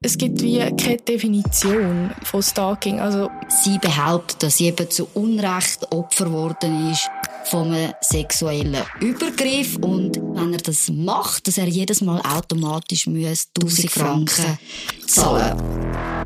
Es 0.00 0.16
gibt 0.16 0.40
wie 0.42 0.58
keine 0.76 0.98
Definition 0.98 2.12
von 2.22 2.40
Stalking. 2.40 3.00
Also 3.00 3.30
Sie 3.48 3.78
behauptet, 3.78 4.44
dass 4.44 4.58
sie 4.58 4.66
eben 4.66 4.88
zu 4.88 5.08
Unrecht 5.14 5.90
Opfer 5.90 6.26
geworden 6.26 6.92
ist 6.92 7.10
von 7.46 7.72
einem 7.72 7.92
sexuellen 8.00 8.76
Übergriff 9.00 9.76
und 9.78 10.16
wenn 10.16 10.52
er 10.52 10.60
das 10.60 10.88
macht, 10.88 11.48
dass 11.48 11.58
er 11.58 11.66
jedes 11.66 12.00
Mal 12.00 12.20
automatisch 12.20 13.08
1000 13.08 13.90
Franken 13.90 14.58
zahlen. 15.04 16.24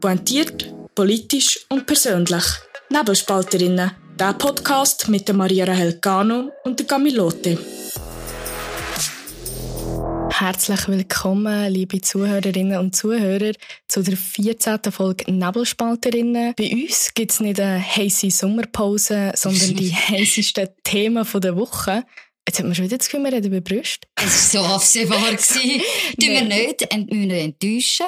pointiert, 0.00 0.72
politisch 0.94 1.66
und 1.70 1.86
persönlich. 1.86 2.44
Nebelspalterinnen. 2.90 3.90
Der 4.20 4.34
Podcast 4.34 5.08
mit 5.08 5.26
der 5.26 5.34
Maria 5.34 5.64
Rahel 5.64 5.94
Cano 5.94 6.52
und 6.64 6.78
der 6.78 6.86
Camilote. 6.86 7.58
Herzlich 10.38 10.88
willkommen, 10.88 11.72
liebe 11.72 12.00
Zuhörerinnen 12.00 12.78
und 12.80 12.96
Zuhörer, 12.96 13.52
zu 13.86 14.02
der 14.02 14.16
14. 14.16 14.80
Folge 14.90 15.30
Nebelspalterinnen. 15.30 16.54
Bei 16.56 16.72
uns 16.72 17.14
gibt 17.14 17.30
es 17.30 17.38
nicht 17.38 17.60
eine 17.60 17.80
heisse 17.80 18.32
Sommerpause, 18.32 19.30
sondern 19.36 19.76
die 19.76 19.94
heißesten 19.94 20.70
Themen 20.82 21.24
der 21.40 21.56
Woche. 21.56 22.02
Jetzt 22.48 22.58
hat 22.58 22.66
man 22.66 22.74
schon 22.74 22.86
wieder 22.86 22.98
das 22.98 23.06
Gefühl, 23.08 23.22
wir 23.22 23.32
reden 23.32 23.46
über 23.52 23.60
Brüste. 23.60 24.08
Es 24.16 24.52
war 24.54 24.64
so 24.64 24.74
absehbar. 24.74 25.18
Tun 25.36 25.80
wir 26.18 26.42
nicht, 26.42 26.82
ent- 26.92 27.12
müssen 27.12 27.30
wir 27.30 27.38
enttäuschen. 27.38 28.06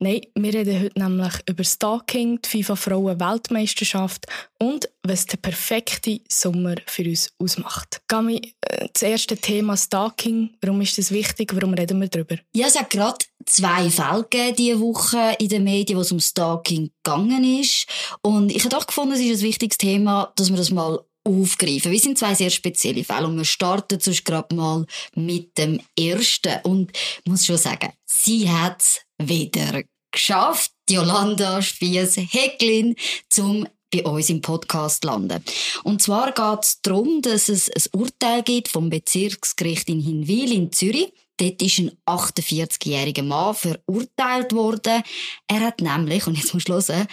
Nein, 0.00 0.20
wir 0.36 0.54
reden 0.54 0.80
heute 0.80 0.98
nämlich 1.00 1.34
über 1.48 1.64
Stalking, 1.64 2.40
die 2.40 2.62
FIFA-Frauen-Weltmeisterschaft 2.62 4.26
und 4.60 4.88
was 5.02 5.26
der 5.26 5.38
perfekte 5.38 6.20
Sommer 6.28 6.76
für 6.86 7.02
uns 7.02 7.32
ausmacht. 7.40 8.00
Gami, 8.06 8.54
äh, 8.60 8.86
das 8.92 9.02
erste 9.02 9.36
Thema 9.36 9.76
Stalking, 9.76 10.50
warum 10.60 10.82
ist 10.82 10.98
das 10.98 11.10
wichtig, 11.10 11.52
warum 11.52 11.74
reden 11.74 12.00
wir 12.00 12.06
darüber? 12.06 12.36
Ja, 12.54 12.68
es 12.68 12.78
hat 12.78 12.90
gerade 12.90 13.18
zwei 13.44 13.90
Fälle 13.90 14.22
gegeben 14.22 14.56
diese 14.56 14.80
Woche 14.80 15.34
in 15.40 15.48
den 15.48 15.64
Medien, 15.64 15.96
wo 15.98 16.02
es 16.02 16.12
um 16.12 16.20
Stalking 16.20 16.92
gegangen 17.02 17.60
ist. 17.60 17.88
Und 18.22 18.52
ich 18.52 18.64
habe 18.64 18.76
doch 18.76 18.86
gefunden, 18.86 19.14
es 19.14 19.20
ist 19.20 19.40
ein 19.40 19.48
wichtiges 19.48 19.78
Thema, 19.78 20.32
dass 20.36 20.50
wir 20.50 20.56
das 20.56 20.70
mal 20.70 21.00
aufgreifen. 21.24 21.90
Wir 21.90 21.98
sind 21.98 22.18
zwei 22.18 22.34
sehr 22.34 22.50
spezielle 22.50 23.02
Fälle 23.02 23.26
und 23.26 23.36
wir 23.36 23.44
starten 23.44 23.98
sonst 23.98 24.24
gerade 24.24 24.54
mal 24.54 24.86
mit 25.16 25.58
dem 25.58 25.80
ersten. 25.98 26.60
Und 26.62 26.92
ich 27.24 27.30
muss 27.30 27.44
schon 27.44 27.58
sagen, 27.58 27.92
sie 28.04 28.48
hat 28.48 29.07
wieder 29.18 29.82
geschafft, 30.10 30.72
Jolanda 30.88 31.60
Spies-Hecklin, 31.62 32.96
zum 33.28 33.66
bei 33.90 34.04
uns 34.04 34.28
im 34.28 34.42
Podcast 34.42 35.04
landen. 35.04 35.42
Und 35.82 36.02
zwar 36.02 36.32
geht 36.32 36.64
es 36.64 36.80
darum, 36.82 37.22
dass 37.22 37.48
es 37.48 37.70
ein 37.70 38.00
Urteil 38.00 38.42
gibt 38.42 38.68
vom 38.68 38.90
Bezirksgericht 38.90 39.88
in 39.88 40.00
Hinwil 40.00 40.52
in 40.52 40.72
Zürich. 40.72 41.12
Dort 41.38 41.62
ist 41.62 41.78
ein 41.78 41.92
48-jähriger 42.04 43.22
Mann 43.22 43.54
verurteilt 43.54 44.52
worden. 44.52 45.02
Er 45.46 45.60
hat 45.60 45.80
nämlich, 45.80 46.26
und 46.26 46.36
jetzt 46.36 46.52
musst 46.52 46.68
du 46.68 46.74
hören, 46.74 47.06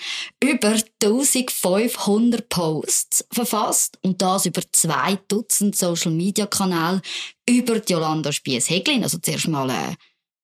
über 0.44 0.76
1500 1.02 2.50
Posts 2.50 3.28
verfasst 3.32 4.00
und 4.02 4.22
das 4.24 4.48
über 4.48 4.64
zwei 4.72 5.20
Dutzend 5.28 5.76
Social-Media-Kanäle 5.76 7.04
über 7.48 7.80
die 7.80 7.94
Jolanda 7.94 8.32
Spies-Heglin. 8.32 9.04
Also 9.04 9.20
zuerst 9.20 9.48
mal 9.48 9.70
äh, 9.70 9.96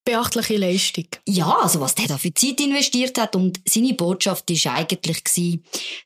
Beachtliche 0.03 0.57
Leistung. 0.57 1.05
ja, 1.27 1.59
also 1.61 1.79
was 1.79 1.93
der 1.93 2.07
da 2.07 2.17
für 2.17 2.33
Zeit 2.33 2.59
investiert 2.59 3.19
hat 3.19 3.35
und 3.35 3.61
seine 3.67 3.93
Botschaft 3.93 4.49
ist 4.49 4.65
eigentlich 4.65 5.23
gsi, 5.23 5.61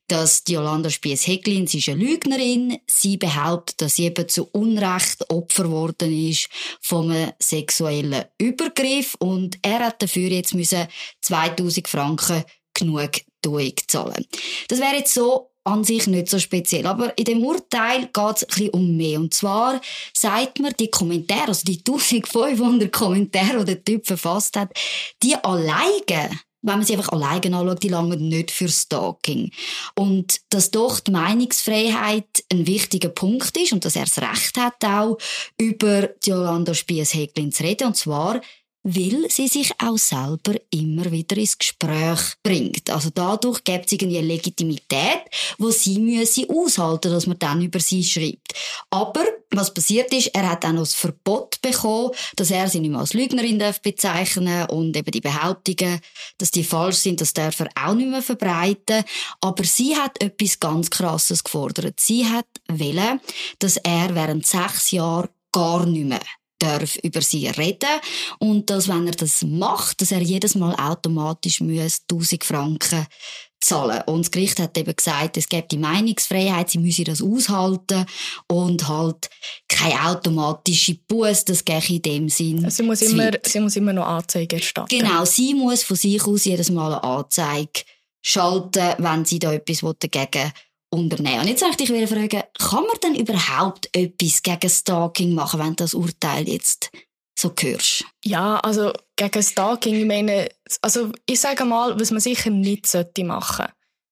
dass 0.08 0.44
die 0.44 0.54
Jolanda 0.54 0.90
Spies-Heglin, 0.90 1.68
sie 1.68 1.80
ist 1.80 1.90
eine 1.90 2.04
Lügnerin, 2.04 2.78
sie 2.88 3.16
behauptet, 3.18 3.82
dass 3.82 3.96
sie 3.96 4.06
eben 4.06 4.28
zu 4.28 4.50
Unrecht 4.52 5.30
Opfer 5.30 5.64
geworden 5.64 6.30
ist 6.30 6.50
von 6.82 7.10
einem 7.10 7.32
sexuellen 7.42 8.26
Übergriff 8.38 9.16
und 9.20 9.58
er 9.62 9.80
hat 9.80 10.02
dafür 10.02 10.30
jetzt 10.30 10.54
müssen 10.54 10.88
2000 11.22 11.88
Franken 11.88 12.44
genug 12.74 13.12
zahlen. 13.88 14.26
Das 14.68 14.80
wäre 14.80 14.98
jetzt 14.98 15.14
so 15.14 15.55
an 15.66 15.84
sich 15.84 16.08
nicht 16.08 16.30
so 16.30 16.40
speziell. 16.40 16.88
Aber 16.88 17.18
in 17.18 17.26
dem 17.26 17.44
Urteil 17.44 18.10
geht 18.14 18.36
es 18.36 18.44
ein 18.44 18.48
bisschen 18.48 18.70
um 18.70 18.96
mehr. 18.96 19.20
Und 19.20 19.34
zwar 19.34 19.82
sagt 20.14 20.60
man, 20.60 20.74
die 20.80 20.90
Kommentare, 20.90 21.50
also 21.50 21.64
die 21.66 21.80
1500 21.80 22.92
Kommentare, 22.92 23.60
die 23.60 23.66
der 23.66 23.84
Typ 23.84 24.06
verfasst 24.06 24.56
hat, 24.56 24.72
die 25.22 25.36
alleine 25.36 26.30
wenn 26.66 26.78
man 26.78 26.84
sie 26.84 26.96
einfach 26.96 27.12
alleine 27.12 27.56
anschaut, 27.56 27.84
die 27.84 27.90
langen 27.90 28.28
nicht 28.28 28.50
für 28.50 28.68
Stalking. 28.68 29.52
Und 29.94 30.42
dass 30.50 30.72
doch 30.72 31.00
die 31.00 31.12
Meinungsfreiheit 31.12 32.44
ein 32.52 32.66
wichtiger 32.66 33.10
Punkt 33.10 33.56
ist 33.56 33.72
und 33.72 33.86
dass 33.86 33.96
er 33.96 34.06
das 34.06 34.18
Recht 34.18 34.58
hat, 34.58 34.84
auch 34.84 35.18
über 35.60 36.10
die 36.26 36.32
Jolanda 36.32 36.74
Spies-Heglin 36.74 37.52
zu 37.52 37.64
reden. 37.64 37.90
Und 37.90 37.98
zwar, 37.98 38.42
weil 38.88 39.26
sie 39.32 39.48
sich 39.48 39.72
auch 39.80 39.98
selber 39.98 40.54
immer 40.70 41.12
wieder 41.12 41.38
ins 41.38 41.58
Gespräch 41.58 42.20
bringt. 42.44 42.88
Also 42.92 43.10
dadurch 43.12 43.64
gibt 43.64 43.88
es 43.88 43.94
irgendwie 43.94 44.20
eine 44.20 44.28
Legitimität, 44.28 45.24
wo 45.58 45.72
sie 45.72 45.98
müsse 45.98 46.48
aushalten, 46.48 47.12
dass 47.12 47.26
man 47.26 47.40
dann 47.40 47.64
über 47.64 47.80
sie 47.80 48.04
schreibt. 48.04 48.54
Aber 48.92 49.26
was 49.50 49.74
passiert 49.74 50.14
ist, 50.14 50.28
er 50.36 50.52
hat 50.52 50.66
auch 50.66 50.72
noch 50.72 50.82
das 50.82 50.94
Verbot 50.94 51.60
bekommen, 51.64 52.12
dass 52.36 52.52
er 52.52 52.68
sie 52.68 52.80
nicht 52.80 52.92
mehr 52.92 53.00
als 53.00 53.14
Lügnerin 53.14 53.58
darf 53.58 53.82
bezeichnen 53.82 54.70
und 54.70 54.96
eben 54.96 55.12
die 55.12 55.22
Behauptungen, 55.22 56.00
dass 56.38 56.52
die 56.52 56.64
falsch 56.64 56.98
sind, 56.98 57.20
das 57.22 57.34
darf 57.34 57.60
er 57.62 57.70
auch 57.76 57.96
nicht 57.96 58.10
mehr 58.10 58.22
verbreiten. 58.22 59.04
Aber 59.42 59.64
sie 59.64 59.96
hat 59.96 60.22
etwas 60.22 60.60
ganz 60.60 60.92
Krasses 60.92 61.44
gefordert. 61.44 62.00
Sie 62.00 62.24
hat 62.28 62.46
wollen, 62.70 63.20
dass 63.58 63.78
er 63.78 64.14
während 64.14 64.46
sechs 64.46 64.92
Jahren 64.92 65.30
gar 65.52 65.88
nicht 65.88 66.06
mehr 66.06 66.22
darf 66.66 66.96
über 66.98 67.22
sie 67.22 67.48
reden 67.48 68.00
und 68.40 68.70
dass, 68.70 68.88
wenn 68.88 69.08
er 69.08 69.14
das 69.14 69.42
macht, 69.44 70.02
dass 70.02 70.12
er 70.12 70.22
jedes 70.22 70.56
Mal 70.56 70.76
automatisch 70.76 71.62
muss 71.62 72.02
1000 72.10 72.44
Franken 72.44 73.08
zahlen. 73.66 74.02
Und 74.06 74.26
das 74.26 74.32
Gericht 74.32 74.60
hat 74.60 74.78
eben 74.78 74.96
gesagt, 74.96 75.38
es 75.38 75.50
gibt 75.50 75.72
die 75.72 75.78
Meinungsfreiheit, 75.78 76.70
sie 76.70 76.78
müsse 76.78 77.04
das 77.04 77.22
aushalten 77.22 78.06
und 78.48 78.88
halt 78.88 79.30
keine 79.68 80.10
automatische 80.10 80.96
Buß, 81.08 81.46
das 81.46 81.66
gehe 81.66 81.82
in 81.88 82.02
dem 82.02 82.30
Sinn. 82.30 82.70
Sie, 82.70 82.84
muss 82.84 83.02
immer, 83.02 83.26
weit. 83.26 83.48
sie 83.48 83.60
muss 83.60 83.76
immer 83.76 83.94
noch 83.94 84.06
Anzeige 84.06 84.58
erstatten. 84.58 84.88
Genau, 84.90 85.26
sie 85.26 85.54
muss 85.54 85.84
von 85.84 85.98
sich 85.98 86.26
aus 86.26 86.46
jedes 86.46 86.70
Mal 86.70 86.94
eine 86.94 87.04
Anzeige 87.04 87.82
schalten, 88.22 88.96
wenn 88.98 89.26
sie 89.26 89.40
da 89.40 89.54
etwas 89.54 89.82
dagegen 90.00 90.52
unternehmen. 90.90 91.42
Und 91.42 91.48
jetzt 91.48 91.62
möchte 91.62 91.84
ich 91.84 91.94
wieder 91.94 92.08
fragen, 92.08 92.44
kann 92.58 92.84
man 92.84 93.00
denn 93.04 93.16
überhaupt 93.16 93.90
etwas 93.94 94.42
gegen 94.44 94.70
Stalking 94.70 95.34
machen, 95.34 95.60
wenn 95.60 95.70
du 95.70 95.84
das 95.84 95.94
Urteil 95.94 96.48
jetzt 96.48 96.92
so 97.38 97.54
hörst? 97.60 98.06
Ja, 98.24 98.58
also 98.58 98.94
gegen 99.16 99.44
Stalking, 99.44 99.96
ich 99.96 100.06
meine, 100.06 100.50
also 100.82 101.12
ich 101.26 101.40
sage 101.40 101.66
mal, 101.66 102.00
was 102.00 102.12
man 102.12 102.22
sicher 102.22 102.50
nicht 102.50 102.88
sollte 102.88 103.24
machen, 103.24 103.68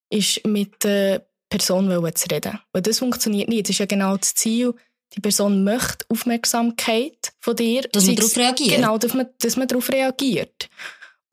ist 0.10 0.46
mit 0.46 0.84
der 0.84 1.26
Person 1.50 1.88
zu 2.16 2.28
reden. 2.30 2.60
Weil 2.72 2.82
das 2.82 3.00
funktioniert 3.00 3.50
nicht. 3.50 3.68
Das 3.68 3.72
ist 3.72 3.80
ja 3.80 3.86
genau 3.86 4.18
das 4.18 4.34
Ziel. 4.34 4.74
Die 5.16 5.22
Person 5.22 5.64
möchte 5.64 6.06
Aufmerksamkeit 6.10 7.34
von 7.40 7.56
dir. 7.56 7.84
Dass 7.92 8.06
man 8.06 8.16
darauf 8.16 8.36
reagiert. 8.36 8.76
Genau, 8.76 8.98
dass 8.98 9.14
man, 9.14 9.28
dass 9.40 9.56
man 9.56 9.68
darauf 9.68 9.90
reagiert. 9.90 10.70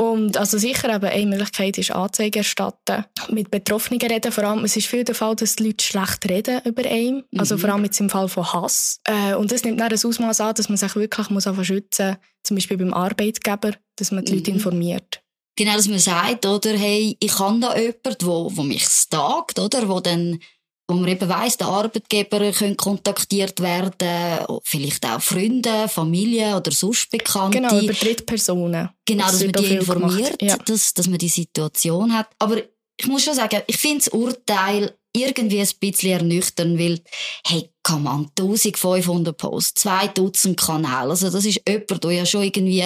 Und 0.00 0.38
also 0.38 0.56
sicher 0.56 0.94
eben 0.94 1.04
eine 1.04 1.26
Möglichkeit 1.26 1.76
ist 1.76 1.90
Anzeige 1.90 2.38
erstatten, 2.38 3.04
mit 3.28 3.50
Betroffenen 3.50 4.00
reden. 4.00 4.32
Vor 4.32 4.44
allem, 4.44 4.64
es 4.64 4.74
ist 4.76 4.86
viel 4.86 5.04
der 5.04 5.14
Fall, 5.14 5.36
dass 5.36 5.56
die 5.56 5.64
Leute 5.66 5.84
schlecht 5.84 6.26
reden 6.28 6.60
über 6.64 6.84
einen. 6.88 7.24
Also 7.36 7.56
Mhm. 7.56 7.60
vor 7.60 7.70
allem 7.70 7.84
jetzt 7.84 8.00
im 8.00 8.08
Fall 8.08 8.28
von 8.28 8.50
Hass. 8.50 9.00
Äh, 9.04 9.34
und 9.34 9.52
das 9.52 9.62
nimmt 9.62 9.78
dann 9.78 9.92
ein 9.92 9.98
Ausmaß 10.02 10.40
an, 10.40 10.54
dass 10.54 10.68
man 10.70 10.78
sich 10.78 10.94
wirklich 10.96 11.28
muss 11.28 11.46
schützen 11.62 12.16
zum 12.42 12.56
Beispiel 12.56 12.78
beim 12.78 12.94
Arbeitgeber, 12.94 13.72
dass 13.96 14.10
man 14.10 14.24
die 14.24 14.32
Leute 14.36 14.50
Mhm. 14.52 14.56
informiert. 14.56 15.20
Genau, 15.56 15.74
dass 15.76 15.88
man 15.88 15.98
sagt, 15.98 16.46
oder, 16.46 16.70
hey, 16.78 17.18
ich 17.20 17.32
kann 17.34 17.60
da 17.60 17.76
jemanden, 17.76 18.16
wo, 18.22 18.50
wo 18.56 18.62
mich 18.62 18.84
stalkt, 18.86 19.58
oder, 19.58 19.86
wo 19.86 20.00
dann, 20.00 20.38
wo 20.90 20.94
man 20.94 21.08
eben 21.08 21.28
weiss, 21.28 21.56
der 21.56 21.68
Arbeitgeber 21.68 22.52
können 22.52 22.76
kontaktiert 22.76 23.60
werden, 23.60 24.60
vielleicht 24.64 25.06
auch 25.06 25.20
Freunde, 25.22 25.88
Familie 25.88 26.56
oder 26.56 26.70
sonst 26.72 27.10
Bekannte. 27.10 27.58
Genau, 27.58 27.78
über 27.78 27.92
Drittpersonen. 27.92 28.90
Genau, 29.06 29.24
Das 29.26 29.38
dass 29.38 29.42
man 29.44 29.52
die 29.52 29.74
informiert, 29.74 30.42
Ja. 30.42 30.56
dass, 30.58 30.92
dass 30.94 31.06
man 31.06 31.18
die 31.18 31.28
Situation 31.28 32.12
hat. 32.12 32.28
Aber 32.38 32.58
ich 32.98 33.06
muss 33.06 33.24
schon 33.24 33.34
sagen, 33.34 33.62
ich 33.66 33.76
finde 33.78 33.98
das 34.04 34.08
Urteil 34.08 34.94
irgendwie 35.16 35.60
ein 35.60 35.68
bisschen 35.80 36.12
ernüchternd, 36.12 36.78
weil, 36.78 37.00
hey, 37.46 37.70
kann 37.82 38.02
man 38.02 38.30
1500 38.38 39.36
Posts, 39.36 39.82
zwei 39.82 40.06
Dutzend 40.08 40.58
Kanäle, 40.60 41.10
also 41.10 41.30
das 41.30 41.44
ist 41.44 41.60
jemand, 41.66 42.04
der 42.04 42.10
ja 42.10 42.26
schon 42.26 42.42
irgendwie 42.42 42.84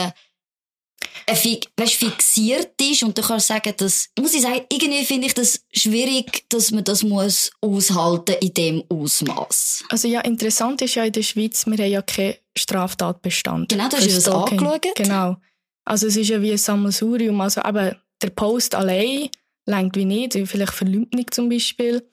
weißt, 1.26 1.94
fixiert 1.94 2.80
ist 2.80 3.02
und 3.02 3.16
du 3.16 3.22
kannst 3.22 3.48
sagen, 3.48 3.72
dass, 3.76 4.10
muss 4.18 4.34
ich 4.34 4.42
sagen, 4.42 4.62
irgendwie 4.70 5.04
finde 5.04 5.26
ich 5.26 5.34
das 5.34 5.64
schwierig, 5.72 6.44
dass 6.48 6.70
man 6.70 6.84
das 6.84 7.02
muss 7.02 7.50
aushalten 7.60 8.36
in 8.40 8.54
dem 8.54 8.84
Ausmaß. 8.88 9.84
Also 9.88 10.08
ja, 10.08 10.20
interessant 10.20 10.82
ist 10.82 10.94
ja 10.94 11.04
in 11.04 11.12
der 11.12 11.22
Schweiz, 11.22 11.66
wir 11.66 11.78
haben 11.78 11.90
ja 11.90 12.02
keinen 12.02 12.34
Straftatbestand. 12.56 13.70
Genau, 13.70 13.84
hast 13.84 14.02
für 14.02 14.08
ja 14.08 14.14
das 14.14 14.28
angeschaut. 14.28 14.86
Genau. 14.96 15.36
Also 15.84 16.06
es 16.06 16.16
ist 16.16 16.28
ja 16.28 16.40
wie 16.40 16.52
ein 16.52 16.58
Sammelsurium. 16.58 17.40
Also 17.40 17.60
eben, 17.62 17.94
der 18.22 18.30
Post 18.30 18.74
allein 18.74 19.28
längt 19.66 19.96
wie 19.96 20.04
nicht, 20.04 20.34
wie 20.34 20.46
vielleicht 20.46 20.72
Verleumdung 20.72 21.26
zum 21.30 21.48
Beispiel. 21.48 22.06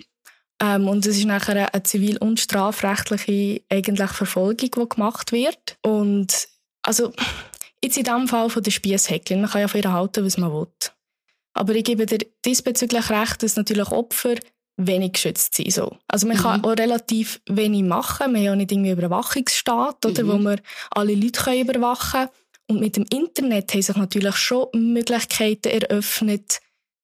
Ähm, 0.62 0.88
und 0.88 1.06
es 1.06 1.18
ist 1.18 1.26
nachher 1.26 1.74
eine 1.74 1.84
zivil- 1.84 2.20
und 2.20 2.40
strafrechtliche 2.40 3.62
eigentlich 3.70 4.12
Verfolgung, 4.12 4.70
die 4.72 4.90
gemacht 4.90 5.32
wird. 5.32 5.78
Und 5.82 6.48
also 6.84 7.14
jetzt 7.84 7.98
in 7.98 8.04
dem 8.04 8.28
Fall 8.28 8.50
von 8.50 8.64
der 8.64 8.72
Spiesshäcklin, 8.72 9.42
man 9.42 9.50
kann 9.50 9.62
ja 9.62 9.68
von 9.68 9.82
ihr 9.82 9.92
halten, 9.92 10.26
was 10.26 10.38
man 10.38 10.52
will. 10.52 10.68
Aber 11.54 11.76
ich 11.76 11.84
gebe 11.84 12.06
dir 12.06 12.20
diesbezüglich 12.46 13.10
recht, 13.10 13.44
dass 13.44 13.56
natürlich 13.56 13.92
Opfer 13.92 14.36
wenig 14.78 15.14
geschützt 15.14 15.56
sind. 15.56 15.74
So. 15.74 15.98
Also 16.08 16.28
man 16.28 16.38
mhm. 16.38 16.42
kann 16.42 16.64
auch 16.64 16.78
relativ 16.78 17.42
wenig 17.48 17.84
machen. 17.84 18.34
Wir 18.34 18.40
haben 18.40 18.46
ja 18.46 18.56
nicht 18.56 18.72
irgendwie 18.72 18.92
Überwachungsstaat, 18.92 20.06
oder, 20.06 20.24
mhm. 20.24 20.28
wo 20.30 20.38
wir 20.40 20.58
alle 20.92 21.16
Leute 21.16 21.42
können 21.42 21.62
überwachen 21.62 22.12
können. 22.12 22.30
Und 22.68 22.80
mit 22.80 22.96
dem 22.96 23.06
Internet 23.12 23.74
haben 23.74 23.82
sich 23.82 23.96
natürlich 23.96 24.36
schon 24.38 24.68
Möglichkeiten 24.74 25.68
eröffnet, 25.70 26.62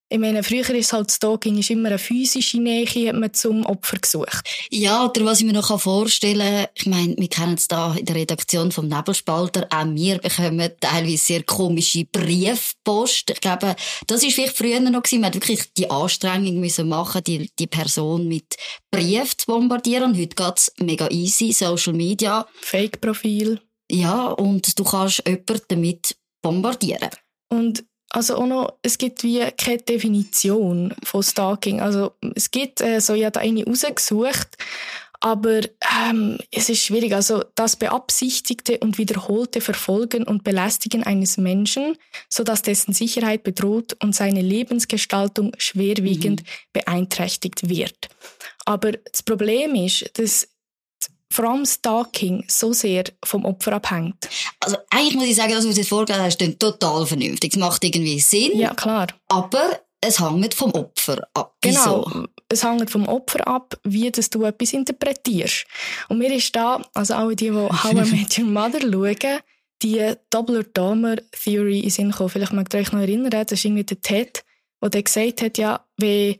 ich 0.09 0.19
meine, 0.19 0.41
früher 0.41 0.69
ist 0.69 0.93
halt 0.93 1.11
Stalking 1.11 1.57
ist 1.57 1.69
immer 1.69 1.89
eine 1.89 1.97
physische 1.97 2.59
Nähe, 2.59 2.85
hat 2.85 3.15
man 3.15 3.33
zum 3.33 3.65
Opfer 3.65 3.97
gesucht. 3.97 4.47
Ja, 4.69 5.05
oder 5.05 5.25
was 5.25 5.41
ich 5.41 5.45
mir 5.45 5.53
noch 5.53 5.79
vorstellen 5.79 6.39
kann, 6.39 6.67
ich 6.75 6.85
meine, 6.85 7.15
wir 7.17 7.27
kennen 7.27 7.55
es 7.55 7.67
da 7.67 7.93
in 7.93 8.05
der 8.05 8.15
Redaktion 8.15 8.71
vom 8.71 8.87
Nebelspalter, 8.87 9.67
auch 9.69 9.85
wir 9.87 10.19
bekommen 10.19 10.71
teilweise 10.79 11.17
sehr 11.17 11.43
komische 11.43 12.05
Briefpost. 12.05 13.31
Ich 13.31 13.41
glaube, 13.41 13.75
das 14.07 14.23
ist 14.23 14.33
vielleicht 14.33 14.57
früher 14.57 14.79
noch 14.79 15.03
gewesen, 15.03 15.21
man 15.21 15.27
hat 15.27 15.35
wirklich 15.35 15.73
die 15.73 15.89
Anstrengung 15.89 16.59
müssen 16.59 16.87
machen, 16.87 17.23
die, 17.25 17.51
die 17.59 17.67
Person 17.67 18.29
mit 18.29 18.55
Brief 18.91 19.35
zu 19.35 19.47
bombardieren. 19.47 20.11
Und 20.11 20.17
heute 20.17 20.35
geht's 20.35 20.71
mega 20.79 21.09
easy, 21.09 21.51
Social 21.51 21.93
Media. 21.93 22.47
Fake-Profil. 22.61 23.59
Ja, 23.91 24.27
und 24.27 24.77
du 24.79 24.83
kannst 24.83 25.23
jemanden 25.27 25.61
damit 25.67 26.15
bombardieren. 26.41 27.09
Und 27.49 27.83
also 28.09 28.37
auch 28.37 28.47
noch, 28.47 28.73
es 28.83 28.97
gibt 28.97 29.23
wie 29.23 29.39
keine 29.57 29.79
Definition 29.79 30.93
von 31.03 31.23
Stalking. 31.23 31.81
Also 31.81 32.13
es 32.35 32.51
gibt, 32.51 32.81
äh, 32.81 32.99
so 32.99 33.13
habe 33.13 33.31
da 33.31 33.39
eine 33.41 33.65
rausgesucht, 33.65 34.57
aber 35.19 35.61
ähm, 36.09 36.37
es 36.51 36.69
ist 36.69 36.83
schwierig. 36.83 37.13
Also 37.13 37.43
das 37.55 37.75
beabsichtigte 37.75 38.77
und 38.79 38.97
wiederholte 38.97 39.61
Verfolgen 39.61 40.23
und 40.23 40.43
Belästigen 40.43 41.03
eines 41.03 41.37
Menschen, 41.37 41.97
so 42.29 42.43
dass 42.43 42.61
dessen 42.61 42.93
Sicherheit 42.93 43.43
bedroht 43.43 43.97
und 44.01 44.15
seine 44.15 44.41
Lebensgestaltung 44.41 45.53
schwerwiegend 45.57 46.43
mhm. 46.43 46.47
beeinträchtigt 46.73 47.67
wird. 47.67 48.09
Aber 48.65 48.91
das 48.91 49.23
Problem 49.23 49.75
ist, 49.75 50.17
dass 50.19 50.47
vor 51.29 51.45
allem 51.45 51.65
Stalking 51.65 52.45
so 52.47 52.73
sehr 52.73 53.03
vom 53.23 53.45
Opfer 53.45 53.73
abhängt. 53.73 54.29
Also 54.59 54.77
eigentlich 54.89 55.15
muss 55.15 55.27
ich 55.27 55.35
sagen, 55.35 55.51
das, 55.51 55.65
was 55.65 55.75
du 55.75 55.81
jetzt 55.81 55.89
vorgelesen 55.89 56.25
hast, 56.25 56.37
klingt 56.37 56.59
total 56.59 57.05
vernünftig. 57.05 57.53
Es 57.53 57.59
macht 57.59 57.83
irgendwie 57.83 58.19
Sinn. 58.19 58.57
Ja, 58.57 58.73
klar. 58.73 59.07
Aber 59.27 59.81
es 60.01 60.19
hängt 60.19 60.53
vom 60.53 60.71
Opfer 60.71 61.27
ab. 61.33 61.55
Genau. 61.61 62.05
Wieso? 62.05 62.27
Es 62.49 62.63
hängt 62.63 62.89
vom 62.89 63.07
Opfer 63.07 63.45
ab, 63.47 63.77
wie 63.83 64.09
das 64.09 64.29
du 64.29 64.43
etwas 64.45 64.73
interpretierst. 64.73 65.65
Und 66.07 66.19
mir 66.19 66.33
ist 66.33 66.55
da, 66.55 66.81
also 66.93 67.13
alle 67.15 67.35
die, 67.35 67.49
die 67.49 67.51
How 67.83 67.91
I 67.91 68.15
Met 68.15 68.37
Your 68.37 68.45
Mother 68.45 68.81
schauen, 68.81 69.39
die 69.81 70.13
Doppler-Dahmer-Theory 70.29 71.81
in 71.81 71.89
Sinn 71.89 72.11
kommen. 72.11 72.29
Vielleicht 72.29 72.53
mag 72.53 72.73
ihr 72.73 72.79
euch 72.79 72.91
noch 72.91 73.01
erinnern, 73.01 73.29
das 73.29 73.51
ist 73.51 73.65
irgendwie 73.65 73.83
der 73.83 74.01
Ted, 74.01 74.43
der 74.81 75.03
gesagt 75.03 75.41
hat, 75.41 75.57
ja, 75.57 75.85
wenn 75.97 76.37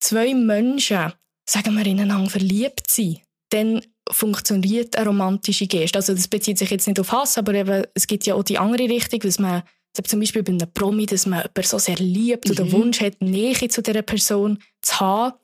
zwei 0.00 0.34
Menschen, 0.34 1.12
sagen 1.48 1.76
wir, 1.76 1.86
ineinander 1.86 2.30
verliebt 2.30 2.90
sind, 2.90 3.20
dann 3.50 3.82
funktioniert 4.10 4.96
eine 4.96 5.06
romantische 5.06 5.66
Geste. 5.66 5.98
Also 5.98 6.14
das 6.14 6.28
bezieht 6.28 6.58
sich 6.58 6.70
jetzt 6.70 6.86
nicht 6.86 7.00
auf 7.00 7.12
Hass, 7.12 7.38
aber 7.38 7.54
eben, 7.54 7.84
es 7.94 8.06
gibt 8.06 8.26
ja 8.26 8.34
auch 8.34 8.42
die 8.42 8.58
andere 8.58 8.88
Richtung, 8.88 9.20
dass 9.20 9.38
man 9.38 9.62
zum 10.04 10.20
Beispiel 10.20 10.42
bei 10.42 10.52
einem 10.52 10.72
Promi, 10.72 11.06
dass 11.06 11.26
man 11.26 11.40
jemanden 11.40 11.62
so 11.64 11.78
sehr 11.78 11.96
liebt 11.96 12.46
mhm. 12.46 12.52
oder 12.52 12.72
Wunsch 12.72 13.00
hat, 13.00 13.20
Nähe 13.20 13.68
zu 13.68 13.82
dieser 13.82 14.02
Person 14.02 14.58
zu 14.82 15.00
haben. 15.00 15.36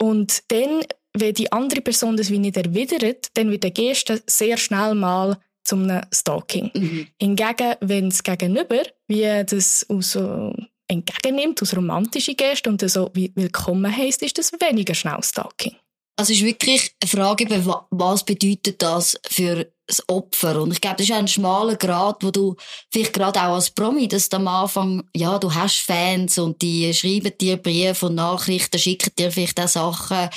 Und 0.00 0.42
dann, 0.48 0.82
wenn 1.14 1.34
die 1.34 1.52
andere 1.52 1.80
Person 1.80 2.16
das 2.16 2.30
wie 2.30 2.38
nicht 2.38 2.56
erwidert, 2.56 3.28
dann 3.34 3.50
wird 3.50 3.62
der 3.62 3.70
Geste 3.70 4.22
sehr 4.26 4.56
schnell 4.56 4.94
mal 4.94 5.38
zum 5.64 6.00
Stalking. 6.12 6.70
Mhm. 6.74 7.06
Hingegen, 7.20 7.74
wenn 7.80 8.08
es 8.08 8.22
gegenüber, 8.22 8.82
wie 9.06 9.44
das 9.44 9.86
aus 9.88 10.16
äh, 10.16 10.50
entgegennimmt, 10.88 11.62
aus 11.62 11.76
romantischen 11.76 12.36
Gesten 12.36 12.70
und 12.70 12.90
so 12.90 13.10
wie 13.14 13.32
willkommen 13.34 13.94
heisst, 13.94 14.22
ist 14.22 14.38
das 14.38 14.52
weniger 14.52 14.94
schnell 14.94 15.22
Stalking. 15.22 15.76
Also 16.22 16.34
es 16.34 16.38
ist 16.38 16.46
wirklich 16.46 16.94
eine 17.02 17.08
Frage, 17.08 17.48
was 17.90 18.22
bedeutet 18.22 18.80
das 18.80 19.18
für 19.28 19.66
das 19.88 20.08
Opfer? 20.08 20.62
Und 20.62 20.70
ich 20.70 20.80
glaube, 20.80 20.98
das 20.98 21.08
ist 21.08 21.12
ein 21.16 21.26
schmaler 21.26 21.74
Grad, 21.74 22.22
wo 22.22 22.30
du 22.30 22.54
vielleicht 22.92 23.12
gerade 23.12 23.40
auch 23.40 23.54
als 23.54 23.70
Promi, 23.70 24.06
dass 24.06 24.28
du 24.28 24.36
am 24.36 24.46
Anfang, 24.46 25.02
ja, 25.16 25.36
du 25.40 25.52
hast 25.52 25.80
Fans 25.80 26.38
und 26.38 26.62
die 26.62 26.94
schreiben 26.94 27.32
dir 27.40 27.56
Briefe 27.56 28.06
und 28.06 28.14
Nachrichten, 28.14 28.78
schicken 28.78 29.10
dir 29.18 29.32
vielleicht 29.32 29.58
auch 29.58 29.66
Sachen, 29.66 30.28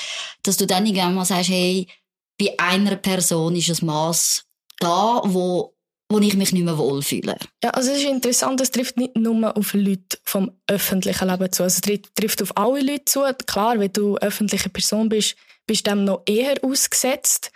dass 0.41 0.57
du 0.57 0.65
dann 0.65 0.87
irgendwann 0.87 1.13
mal 1.13 1.23
sagst, 1.23 1.51
hey, 1.51 1.85
bei 2.39 2.55
einer 2.57 2.95
Person 2.95 3.55
ist 3.55 3.69
ein 3.69 3.85
Maß 3.85 4.43
da, 4.79 5.21
wo 5.23 5.75
wo 6.09 6.19
ich 6.19 6.35
mich 6.35 6.51
nicht 6.51 6.63
mehr 6.63 6.77
wohlfühle. 6.77 7.35
Ja, 7.63 7.71
also 7.71 7.91
es 7.91 7.97
ist 7.97 8.05
interessant, 8.05 8.61
es 8.61 8.69
trifft 8.69 8.95
nicht 8.97 9.15
nur 9.15 9.57
auf 9.57 9.73
Leute 9.73 10.19
vom 10.23 10.51
öffentlichen 10.67 11.27
Leben 11.27 11.51
zu. 11.51 11.63
Also 11.63 11.81
es 11.83 12.01
trifft 12.13 12.43
auf 12.43 12.55
alle 12.55 12.81
Leute 12.81 13.05
zu. 13.05 13.21
Klar, 13.47 13.79
wenn 13.79 13.91
du 13.91 14.15
öffentliche 14.17 14.69
Person 14.69 15.09
bist, 15.09 15.35
bist 15.67 15.87
dem 15.87 16.03
noch 16.03 16.23
eher 16.25 16.63
ausgesetzt. 16.63 17.51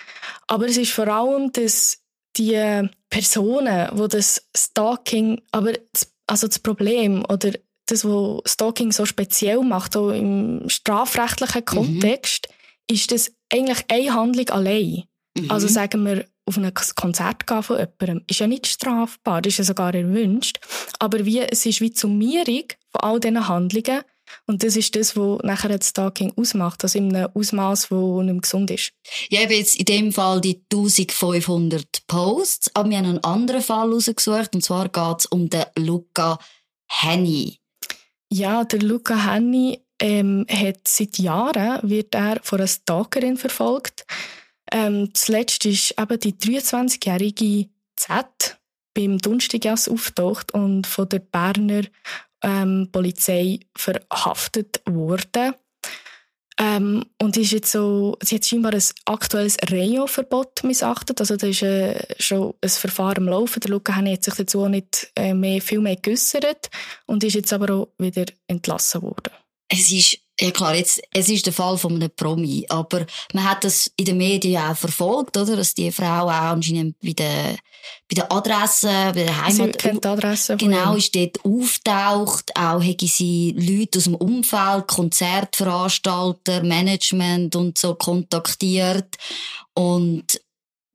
Aber 0.47 0.65
es 0.67 0.77
ist 0.77 0.91
vor 0.91 1.07
allem, 1.07 1.51
dass 1.51 1.99
die 2.37 2.87
Personen, 3.09 3.89
wo 3.93 4.07
das 4.07 4.47
Stalking, 4.55 5.41
aber 5.51 5.73
das, 5.93 6.11
also 6.27 6.47
das 6.47 6.59
Problem 6.59 7.25
oder 7.25 7.51
das, 7.87 8.05
was 8.05 8.41
Stalking 8.45 8.91
so 8.91 9.05
speziell 9.05 9.61
macht, 9.61 9.97
auch 9.97 10.11
im 10.11 10.69
strafrechtlichen 10.69 11.61
mhm. 11.61 11.65
Kontext, 11.65 12.47
mhm. 12.49 12.95
ist 12.95 13.11
das 13.11 13.31
eigentlich 13.51 13.83
eine 13.89 14.13
Handlung 14.13 14.49
allein. 14.49 15.03
Mhm. 15.37 15.51
Also 15.51 15.67
sagen 15.67 16.05
wir, 16.05 16.25
auf 16.45 16.57
ein 16.57 16.73
Konzert 16.95 17.45
gehen 17.45 17.63
von 17.63 17.77
jemandem, 17.77 18.25
ist 18.27 18.39
ja 18.39 18.47
nicht 18.47 18.67
strafbar, 18.67 19.45
ist 19.45 19.57
ja 19.59 19.63
sogar 19.63 19.93
erwünscht. 19.93 20.59
Aber 20.97 21.25
wie, 21.25 21.39
es 21.41 21.65
ist 21.65 21.81
wie 21.81 21.91
die 21.91 21.97
Summierung 21.97 22.63
von 22.91 23.01
all 23.01 23.19
diesen 23.19 23.47
Handlungen, 23.47 24.01
und 24.45 24.63
das 24.63 24.75
ist 24.75 24.95
das, 24.95 25.15
was 25.15 25.39
nachher 25.43 25.77
das 25.77 25.89
Stalking 25.89 26.33
ausmacht, 26.35 26.83
also 26.83 26.97
in 26.97 27.15
einem 27.15 27.29
Ausmaß, 27.33 27.89
das 27.89 28.25
nicht 28.25 28.41
gesund 28.41 28.71
ist. 28.71 28.91
Ja, 29.29 29.39
ich 29.39 29.45
habe 29.45 29.55
jetzt 29.55 29.77
in 29.77 29.85
dem 29.85 30.11
Fall 30.11 30.41
die 30.41 30.61
1500 30.71 32.07
Posts, 32.07 32.75
aber 32.75 32.89
wir 32.89 32.97
haben 32.97 33.05
einen 33.05 33.23
anderen 33.23 33.61
Fall 33.61 33.91
rausgesucht, 33.91 34.55
und 34.55 34.63
zwar 34.63 34.89
geht 34.89 35.19
es 35.19 35.25
um 35.27 35.49
den 35.49 35.65
Luca 35.77 36.39
Henny. 36.89 37.59
Ja, 38.31 38.63
der 38.63 38.81
Luca 38.81 39.31
Henny 39.31 39.81
ähm, 39.99 40.45
hat 40.49 40.87
seit 40.87 41.17
Jahren 41.17 41.89
wird 41.89 42.15
er 42.15 42.39
von 42.43 42.59
einer 42.59 42.67
Stalkerin 42.67 43.37
verfolgt. 43.37 44.05
Ähm, 44.71 45.09
zuletzt 45.13 45.65
ist 45.65 45.95
eben 45.99 46.19
die 46.19 46.33
23-jährige 46.33 47.69
Z 47.95 48.59
beim 48.93 49.17
Dunstigas 49.17 49.87
auftaucht 49.87 50.53
und 50.53 50.87
von 50.87 51.09
der 51.09 51.19
Berner 51.19 51.83
ähm, 52.43 52.89
Polizei 52.91 53.59
verhaftet 53.75 54.81
worden. 54.85 55.53
Ähm, 56.61 57.05
und 57.21 57.37
ist 57.37 57.53
jetzt 57.53 57.71
so, 57.71 58.17
sie 58.21 58.35
hat 58.35 58.45
scheinbar 58.45 58.73
ein 58.73 58.83
aktuelles 59.05 59.57
Reo-Verbot 59.71 60.63
missachtet. 60.65 61.21
Also 61.21 61.37
da 61.37 61.47
ist 61.47 61.63
äh, 61.63 61.95
schon 62.19 62.53
ein 62.61 62.69
Verfahren 62.69 63.23
am 63.23 63.29
Laufen. 63.29 63.61
Der 63.61 63.71
Luca 63.71 63.95
hat 63.95 64.23
sich 64.23 64.33
dazu 64.33 64.67
nicht 64.67 65.09
äh, 65.15 65.33
mehr, 65.33 65.61
viel 65.61 65.79
mehr 65.79 65.95
geäussert 65.95 66.69
und 67.05 67.23
ist 67.23 67.35
jetzt 67.35 67.53
aber 67.53 67.73
auch 67.73 67.87
wieder 67.97 68.25
entlassen 68.47 69.01
worden. 69.01 69.31
Es 69.69 69.89
ist 69.91 70.19
ja 70.39 70.51
klar, 70.51 70.75
jetzt, 70.75 71.01
es 71.13 71.29
ist 71.29 71.45
der 71.45 71.53
Fall 71.53 71.77
von 71.77 71.95
einem 71.95 72.09
Promi, 72.15 72.65
aber 72.69 73.05
man 73.33 73.49
hat 73.49 73.63
das 73.63 73.91
in 73.97 74.05
den 74.05 74.17
Medien 74.17 74.61
auch 74.61 74.75
verfolgt, 74.75 75.37
oder? 75.37 75.55
Dass 75.55 75.73
die 75.73 75.91
Frau 75.91 76.27
auch 76.27 76.29
anscheinend 76.29 76.99
bei 76.99 77.13
der, 77.13 77.57
bei 78.07 78.15
der 78.15 78.31
Adresse, 78.31 78.87
bei 78.87 79.23
der 79.23 79.45
Heimat... 79.45 79.53
Sie 79.53 79.71
kennt 79.71 80.03
die 80.03 80.07
Adresse 80.07 80.57
Genau, 80.57 80.95
ist 80.95 81.15
dort 81.15 81.43
auftaucht. 81.43 82.55
Auch 82.55 82.81
hätte 82.81 83.07
sie 83.07 83.53
Leute 83.57 83.99
aus 83.99 84.05
dem 84.05 84.15
Umfeld, 84.15 84.87
Konzertveranstalter, 84.87 86.63
Management 86.63 87.55
und 87.55 87.77
so 87.77 87.95
kontaktiert. 87.95 89.15
Und 89.73 90.41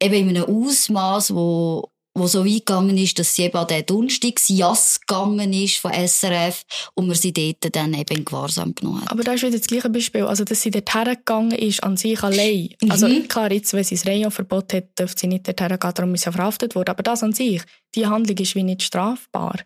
eben 0.00 0.28
in 0.30 0.36
einem 0.36 0.44
Ausmaß, 0.44 1.34
wo 1.34 1.90
wo 2.16 2.28
so 2.28 2.44
weit 2.44 2.66
gegangen 2.66 2.96
ist, 2.96 3.18
dass 3.18 3.34
sie 3.34 3.42
eben 3.42 3.56
an 3.58 3.66
den 3.66 3.84
Donnerstagsjass 3.84 5.00
gegangen 5.00 5.52
ist 5.52 5.78
von 5.78 5.92
SRF 5.92 6.62
und 6.94 7.08
man 7.08 7.16
sie 7.16 7.32
dort 7.32 7.74
dann 7.74 7.92
eben 7.92 8.18
in 8.18 8.24
Gewahrsam 8.24 8.72
genommen 8.74 9.02
hat. 9.02 9.10
Aber 9.10 9.24
das 9.24 9.36
ist 9.36 9.42
wieder 9.42 9.58
das 9.58 9.66
gleiche 9.66 9.90
Beispiel. 9.90 10.22
Also, 10.22 10.44
dass 10.44 10.62
sie 10.62 10.70
dort 10.70 10.94
hergegangen 10.94 11.58
ist, 11.58 11.82
an 11.82 11.96
sich 11.96 12.22
allein. 12.22 12.70
Mhm. 12.80 12.90
Also, 12.90 13.08
klar, 13.28 13.50
jetzt, 13.50 13.72
wenn 13.72 13.82
sie 13.82 13.96
das 13.96 14.06
Rayon-Verbot 14.06 14.72
hat, 14.74 14.98
dürfte 14.98 15.22
sie 15.22 15.26
nicht 15.26 15.48
dort 15.48 15.60
hergehen, 15.60 15.92
darum 15.94 16.14
ist 16.14 16.22
sie 16.22 16.32
verhaftet 16.32 16.76
worden. 16.76 16.90
Aber 16.90 17.02
das 17.02 17.24
an 17.24 17.32
sich, 17.32 17.62
die 17.96 18.06
Handlung 18.06 18.38
ist 18.38 18.54
wie 18.54 18.62
nicht 18.62 18.84
strafbar. 18.84 19.58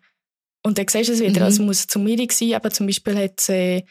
Und 0.65 0.79
dann 0.79 0.89
siehst 0.89 1.11
du 1.11 1.13
es 1.13 1.21
wieder. 1.21 1.41
Mhm. 1.41 1.47
Also, 1.47 1.63
muss 1.63 1.87
zu 1.87 1.99
mir 1.99 2.27
sein. 2.31 2.55
Aber 2.55 2.71
zum 2.71 2.87
Beispiel 2.87 3.17
hat 3.19 3.41
sie, 3.41 3.85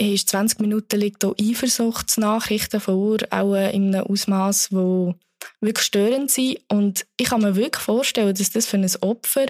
äh, 0.00 0.14
ist 0.14 0.30
20 0.30 0.58
Minuten 0.60 0.98
liegt 0.98 1.22
auch 1.22 1.34
Eifersuchtsnachrichten 1.38 2.80
vor, 2.80 3.18
auch 3.28 3.54
äh, 3.54 3.76
in 3.76 3.94
einem 3.94 4.06
Ausmaß, 4.06 4.72
wo 4.72 5.16
wirklich 5.60 5.86
störend 5.86 6.30
sein. 6.30 6.56
Und 6.68 7.06
ich 7.16 7.28
kann 7.28 7.42
mir 7.42 7.56
wirklich 7.56 7.82
vorstellen, 7.82 8.34
dass 8.34 8.50
das 8.50 8.66
für 8.66 8.76
ein 8.76 8.90
Opfer, 9.00 9.46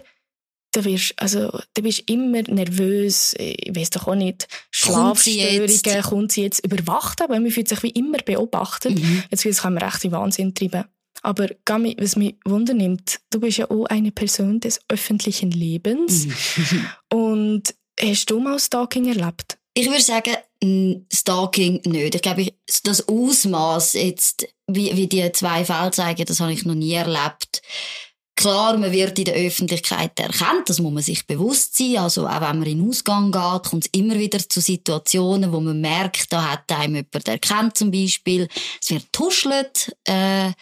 da 0.72 0.84
wirst, 0.84 1.14
also, 1.16 1.50
da 1.74 1.82
bist 1.82 2.08
immer 2.08 2.42
nervös, 2.42 3.34
ich 3.38 3.74
weiß 3.74 3.90
doch 3.90 4.06
auch 4.06 4.14
nicht, 4.14 4.46
Schlafstörungen, 4.70 6.02
kommt 6.02 6.32
sie 6.32 6.42
jetzt 6.42 6.64
überwacht, 6.64 7.20
aber 7.22 7.40
man 7.40 7.50
fühlt 7.50 7.68
sich 7.68 7.82
wie 7.82 7.90
immer 7.90 8.18
beobachtet. 8.18 8.98
Mhm. 8.98 9.24
Jetzt 9.30 9.62
kann 9.62 9.74
man 9.74 9.82
echt 9.82 10.04
in 10.04 10.12
Wahnsinn 10.12 10.54
treiben. 10.54 10.84
Aber 11.22 11.48
Gami, 11.64 11.96
was 11.98 12.16
mich 12.16 12.36
wundernimmt, 12.44 13.20
du 13.30 13.40
bist 13.40 13.58
ja 13.58 13.70
auch 13.70 13.86
eine 13.86 14.12
Person 14.12 14.60
des 14.60 14.80
öffentlichen 14.88 15.50
Lebens. 15.50 16.28
und 17.12 17.74
hast 18.00 18.30
du 18.30 18.40
mal 18.40 18.58
Stalking 18.58 19.06
erlebt? 19.06 19.58
Ich 19.74 19.86
würde 19.88 20.02
sagen, 20.02 20.34
Stalking 20.62 21.80
nicht. 21.86 22.14
Ich 22.14 22.22
glaube, 22.22 22.52
das 22.84 23.08
Ausmaß 23.08 23.94
jetzt, 23.94 24.46
wie, 24.66 24.94
wie 24.94 25.06
die 25.06 25.32
zwei 25.32 25.64
Fälle 25.64 25.90
zeigen, 25.90 26.26
das 26.26 26.40
habe 26.40 26.52
ich 26.52 26.64
noch 26.64 26.74
nie 26.74 26.92
erlebt. 26.92 27.62
Klar, 28.36 28.78
man 28.78 28.92
wird 28.92 29.18
in 29.18 29.26
der 29.26 29.34
Öffentlichkeit 29.34 30.18
erkannt, 30.18 30.68
das 30.68 30.78
muss 30.78 30.92
man 30.92 31.02
sich 31.02 31.26
bewusst 31.26 31.76
sein. 31.76 31.98
Also 31.98 32.26
auch 32.26 32.40
wenn 32.40 32.58
man 32.58 32.62
in 32.62 32.78
den 32.78 32.88
Ausgang 32.88 33.32
geht, 33.32 33.70
kommt 33.70 33.84
es 33.84 33.90
immer 33.92 34.18
wieder 34.18 34.38
zu 34.38 34.60
Situationen, 34.60 35.52
wo 35.52 35.60
man 35.60 35.80
merkt, 35.80 36.32
da 36.32 36.52
hat 36.52 36.72
einem 36.72 36.96
jemand 36.96 37.28
erkannt 37.28 37.76
zum 37.76 37.90
Beispiel. 37.90 38.48
Es 38.80 38.90
wird 38.90 39.12
tuschelt 39.12 39.94
äh, 40.04 40.52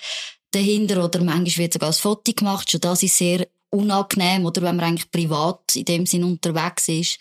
dahinter 0.51 1.05
oder 1.05 1.23
manchmal 1.23 1.65
wird 1.65 1.75
sogar 1.75 1.91
ein 1.91 1.95
Foto 1.95 2.33
gemacht. 2.33 2.71
Schon 2.71 2.81
das 2.81 3.03
ist 3.03 3.17
sehr 3.17 3.47
unangenehm 3.71 4.47
oder 4.47 4.63
wenn 4.63 4.77
man 4.77 4.87
eigentlich 4.87 5.11
privat 5.11 5.77
in 5.77 5.85
dem 5.85 6.07
Sinn 6.07 6.25
unterwegs 6.25 6.89
ist. 6.89 7.19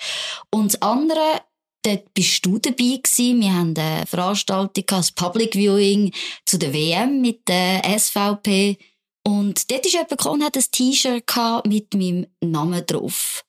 Und 0.50 0.74
das 0.74 0.81
andere, 0.81 1.41
dort 1.88 2.13
bist 2.13 2.46
du 2.46 2.58
dabei 2.60 3.00
gewesen. 3.01 3.41
Wir 3.41 3.53
haben 3.53 3.74
eine 3.77 4.06
Veranstaltung, 4.06 4.84
ein 4.89 5.06
Public 5.15 5.56
Viewing 5.56 6.13
zu 6.46 6.58
der 6.58 6.74
WM 6.74 7.22
mit 7.22 7.48
der 7.48 7.82
SVP. 7.98 8.77
Und 9.25 9.70
dort 9.72 9.86
ist 9.86 9.94
jemand 9.94 10.10
gekommen, 10.10 10.44
hat 10.44 10.58
ein 10.58 10.65
T-Shirt 10.72 11.25
mit 11.65 11.94
meinem 11.94 12.27
Namen 12.41 12.86
drauf. 12.86 13.44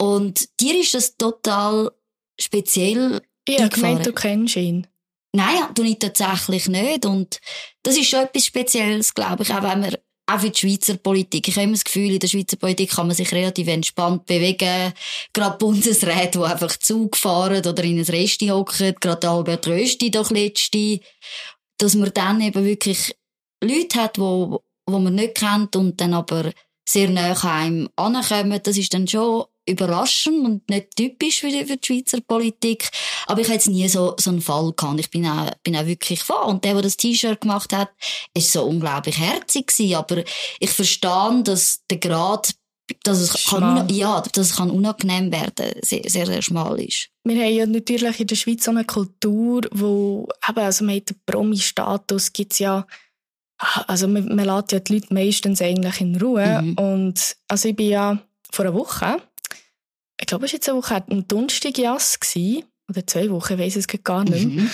Und 0.00 0.48
dir 0.60 0.80
ist 0.80 0.94
das 0.94 1.16
total 1.16 1.90
speziell 2.40 3.20
Ja, 3.48 3.66
ich 3.66 3.70
gemeint, 3.70 4.06
du 4.06 4.12
kennst 4.12 4.56
ihn. 4.56 4.86
Nein, 5.32 5.58
du 5.74 5.82
nicht 5.82 6.00
tatsächlich 6.00 6.68
nicht. 6.68 7.04
Und 7.04 7.40
das 7.82 7.96
ist 7.96 8.08
schon 8.08 8.24
etwas 8.24 8.46
Spezielles, 8.46 9.14
glaube 9.14 9.42
ich, 9.42 9.52
auch 9.52 9.62
wenn 9.62 9.80
man 9.80 9.96
auch 10.34 10.40
für 10.40 10.50
die 10.50 10.58
Schweizer 10.58 10.96
Politik. 10.96 11.48
Ich 11.48 11.56
habe 11.56 11.64
immer 11.64 11.74
das 11.74 11.84
Gefühl, 11.84 12.12
in 12.12 12.18
der 12.18 12.28
Schweizer 12.28 12.56
Politik 12.56 12.90
kann 12.90 13.06
man 13.06 13.16
sich 13.16 13.32
relativ 13.32 13.68
entspannt 13.68 14.26
bewegen. 14.26 14.92
Gerade 15.32 15.58
Bundesräte, 15.58 16.38
die 16.38 16.44
einfach 16.44 16.76
Zug 16.76 17.16
fahren 17.16 17.64
oder 17.66 17.84
in 17.84 17.98
ein 17.98 18.04
Resti 18.04 18.48
hocken, 18.48 18.94
gerade 19.00 19.28
Albert 19.28 19.66
Rösti 19.66 20.10
doch 20.10 20.30
letzte, 20.30 21.00
dass 21.78 21.94
man 21.94 22.10
dann 22.14 22.40
eben 22.40 22.64
wirklich 22.64 23.14
Leute 23.62 24.02
hat, 24.02 24.16
die 24.16 24.20
wo 24.20 24.98
man 24.98 25.14
nicht 25.14 25.36
kennt 25.36 25.76
und 25.76 26.00
dann 26.00 26.14
aber 26.14 26.52
sehr 26.88 27.08
nah 27.08 27.32
an 27.32 27.38
einem 27.46 27.88
ankommen, 27.96 28.60
das 28.62 28.76
ist 28.76 28.92
dann 28.92 29.06
schon 29.06 29.44
überraschend 29.66 30.44
und 30.44 30.68
nicht 30.68 30.96
typisch 30.96 31.40
für 31.40 31.48
die, 31.48 31.64
für 31.64 31.76
die 31.76 31.86
Schweizer 31.86 32.20
Politik. 32.20 32.90
Aber 33.26 33.40
ich 33.40 33.46
habe 33.46 33.54
jetzt 33.54 33.68
nie 33.68 33.88
so, 33.88 34.14
so 34.18 34.30
einen 34.30 34.40
Fall 34.40 34.72
gehabt. 34.76 35.00
Ich 35.00 35.10
bin 35.10 35.26
auch, 35.26 35.50
bin 35.62 35.76
auch 35.76 35.86
wirklich 35.86 36.20
froh. 36.20 36.46
Und 36.46 36.64
der, 36.64 36.74
der 36.74 36.82
das 36.82 36.96
T-Shirt 36.96 37.40
gemacht 37.40 37.72
hat, 37.72 37.90
ist 38.34 38.52
so 38.52 38.64
unglaublich 38.64 39.18
herzig 39.18 39.68
gewesen. 39.68 39.94
Aber 39.94 40.22
ich 40.58 40.70
verstehe, 40.70 41.42
dass 41.44 41.80
der 41.90 41.98
Grad, 41.98 42.54
dass 43.04 43.18
es, 43.18 43.46
kann, 43.46 43.88
ja, 43.88 44.20
dass 44.32 44.50
es 44.50 44.56
kann 44.56 44.70
unangenehm 44.70 45.30
werden, 45.30 45.72
sehr, 45.82 46.02
sehr, 46.08 46.26
sehr 46.26 46.42
schmal 46.42 46.80
ist. 46.80 47.08
Wir 47.24 47.44
haben 47.44 47.54
ja 47.54 47.66
natürlich 47.66 48.20
in 48.20 48.26
der 48.26 48.36
Schweiz 48.36 48.64
so 48.64 48.72
eine 48.72 48.84
Kultur, 48.84 49.62
wo, 49.70 50.28
eben, 50.48 50.58
also 50.58 50.84
man 50.84 50.96
hat 50.96 51.10
den 51.10 51.20
Promi-Status, 51.26 52.32
gibt's 52.32 52.58
ja, 52.58 52.86
also 53.86 54.08
man, 54.08 54.34
man 54.34 54.46
lässt 54.46 54.72
ja 54.72 54.80
die 54.80 54.94
Leute 54.94 55.14
meistens 55.14 55.60
eigentlich 55.60 56.00
in 56.00 56.16
Ruhe. 56.16 56.62
Mhm. 56.62 56.74
Und 56.74 57.36
also 57.46 57.68
ich 57.68 57.76
bin 57.76 57.90
ja 57.90 58.18
vor 58.50 58.64
einer 58.64 58.74
Woche, 58.74 59.16
glaube, 60.30 60.46
es 60.46 60.52
war 60.52 60.56
jetzt 60.56 60.68
eine 60.68 60.78
Woche, 60.78 61.04
ein 61.10 61.28
Donnerstag 61.28 61.78
Jass 61.78 62.18
oder 62.88 63.06
zwei 63.06 63.30
Wochen, 63.30 63.54
ich 63.54 63.58
weiß 63.58 63.76
es 63.76 63.86
gar 63.86 64.24
nicht. 64.24 64.46
Mhm. 64.46 64.70